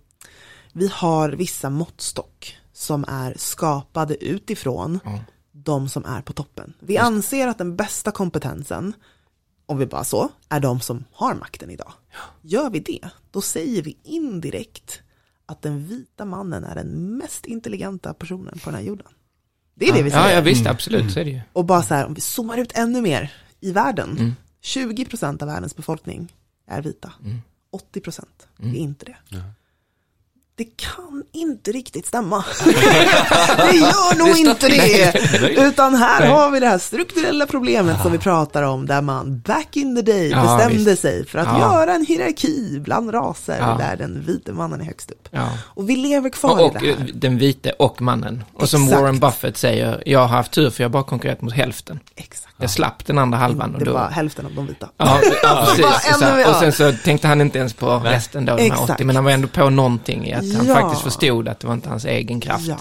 [0.73, 4.99] vi har vissa måttstock som är skapade utifrån
[5.51, 6.73] de som är på toppen.
[6.79, 8.93] Vi anser att den bästa kompetensen,
[9.65, 11.93] om vi bara så, är de som har makten idag.
[12.41, 15.01] Gör vi det, då säger vi indirekt
[15.45, 19.07] att den vita mannen är den mest intelligenta personen på den här jorden.
[19.75, 20.29] Det är det vi säger.
[20.29, 21.41] Ja, ja visst, absolut, så är det ju.
[21.53, 24.35] Och bara så här, om vi zoomar ut ännu mer i världen.
[24.63, 26.35] 20% av världens befolkning
[26.67, 27.13] är vita.
[27.93, 28.25] 80%
[28.59, 29.17] är inte det.
[30.55, 32.45] Det kan inte riktigt stämma.
[33.57, 35.13] det gör nog inte det.
[35.67, 39.77] Utan här har vi det här strukturella problemet som vi pratar om, där man back
[39.77, 41.01] in the day Ja, bestämde visst.
[41.01, 41.59] sig för att Ja.
[41.59, 45.27] göra en hierarki bland raser där den vite mannen är högst upp.
[45.57, 47.09] Och vi lever kvar Och, i och det eh, här.
[47.13, 48.43] den vite och mannen.
[48.53, 49.01] Och som Exakt.
[49.01, 51.99] Warren Buffett säger, jag har haft tur för jag har bara konkurrerat mot hälften.
[52.15, 52.50] Exakt.
[52.61, 53.73] Jag slapp den andra halvan.
[53.73, 54.89] Och Det då, var hälften av de vita.
[54.97, 56.19] Ja, ja precis.
[56.19, 58.89] Så, och sen så tänkte han inte ens på resten då, de här Exakt.
[58.91, 60.75] 80, men han var ändå på någonting i att han Ja.
[60.75, 62.67] faktiskt förstod att det var inte hans egen kraft.
[62.67, 62.77] Ja.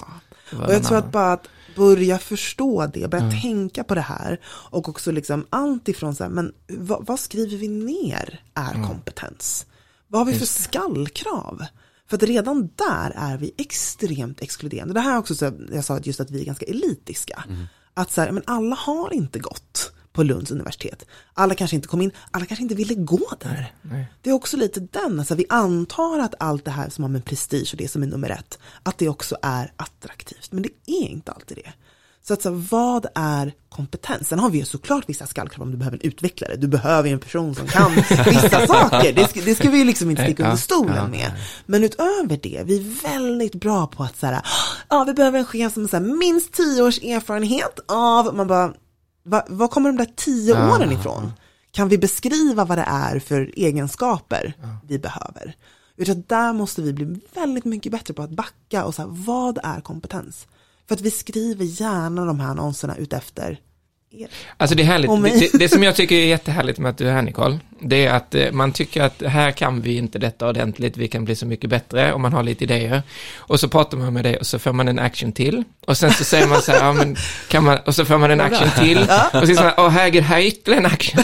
[0.65, 4.89] Och jag tror att bara att börja förstå det, börja tänka på det här och
[4.89, 9.65] också liksom allt ifrån så här, men vad, vad skriver vi ner är kompetens?
[10.07, 11.65] Vad har vi för skallkrav?
[12.09, 14.93] För att redan där är vi extremt exkluderande.
[14.93, 17.43] Det här är också så, jag sa just att vi är ganska elitiska.
[17.93, 21.05] Att så här, men alla har inte gått på Lunds universitet.
[21.33, 23.73] Alla kanske inte kom in, alla kanske inte ville gå där.
[24.21, 27.25] Det är också lite den, alltså vi antar att allt det här som har med
[27.25, 30.51] prestige och det som är nummer ett, att det också är attraktivt.
[30.51, 31.73] Men det är inte alltid det.
[32.31, 34.27] Så att så, vad är kompetens?
[34.27, 36.55] Sen har vi ju såklart vissa skallkrav om du behöver en utvecklare.
[36.55, 39.13] Du behöver ju en person som kan vissa saker.
[39.13, 41.31] Det ska, det ska vi ju liksom inte sticka under stolen med.
[41.65, 44.41] Men utöver det, vi är väldigt bra på att så här,
[44.89, 48.73] ja vi behöver en chef som har minst tio års erfarenhet av, man bara,
[49.23, 51.31] va, var kommer de där tio åren ifrån?
[51.71, 54.53] Kan vi beskriva vad det är för egenskaper
[54.87, 55.55] vi behöver?
[55.97, 59.59] Utan där måste vi bli väldigt mycket bättre på att backa och så här, vad
[59.63, 60.47] är kompetens?
[60.91, 63.59] För att vi skriver gärna de här annonserna utefter
[64.13, 64.27] er.
[64.57, 65.09] Alltså det är härligt.
[65.23, 68.05] Det, det, det som jag tycker är jättehärligt med att du är här Nicole, det
[68.05, 71.35] är att eh, man tycker att här kan vi inte detta ordentligt, vi kan bli
[71.35, 73.03] så mycket bättre och man har lite idéer.
[73.35, 75.63] Och så pratar man med dig och så får man en action till.
[75.87, 77.15] Och sen så säger man så här, ja men
[77.49, 78.97] kan man, och så får man en action till.
[79.33, 81.23] Och så säger man, åh herregud, här är ytterligare en action.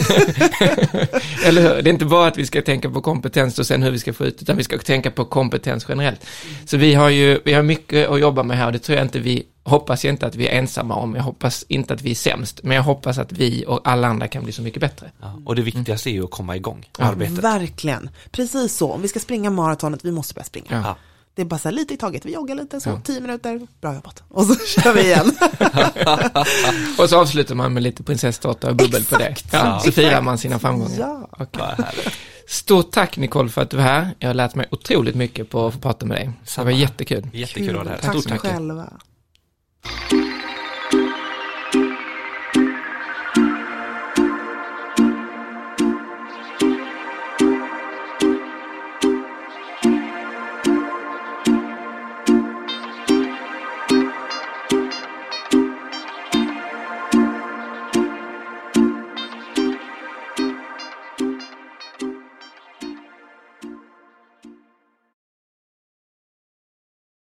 [1.44, 1.82] Eller hur?
[1.82, 4.12] Det är inte bara att vi ska tänka på kompetens och sen hur vi ska
[4.12, 6.26] få ut, utan vi ska tänka på kompetens generellt.
[6.66, 9.04] Så vi har ju, vi har mycket att jobba med här och det tror jag
[9.04, 12.10] inte vi hoppas jag inte att vi är ensamma om, jag hoppas inte att vi
[12.10, 15.10] är sämst, men jag hoppas att vi och alla andra kan bli så mycket bättre.
[15.20, 15.40] Ja.
[15.46, 17.38] Och det viktigaste är ju att komma igång, arbetet.
[17.38, 18.92] Verkligen, precis så.
[18.92, 20.66] Om vi ska springa maratonet, vi måste börja springa.
[20.70, 20.96] Ja.
[21.34, 24.22] Det är bara så lite i taget, vi joggar lite så, tio minuter, bra jobbat.
[24.28, 25.32] Och så kör vi igen.
[26.98, 29.24] Och så avslutar man med lite prinsesstårta och bubbel på det.
[29.26, 29.52] Exakt.
[29.52, 30.98] Ja, så firar man sina framgångar.
[30.98, 31.28] ja.
[31.58, 32.12] Härligt.
[32.48, 34.14] Stort tack Nicole för att du var här.
[34.18, 36.30] Jag har lärt mig otroligt mycket på att få prata med dig.
[36.56, 37.28] Det var jättekul.
[37.32, 37.98] Jättekul att ha det här.
[37.98, 38.40] Tack Stort så tack.
[38.40, 38.92] själva.
[39.82, 40.27] thank you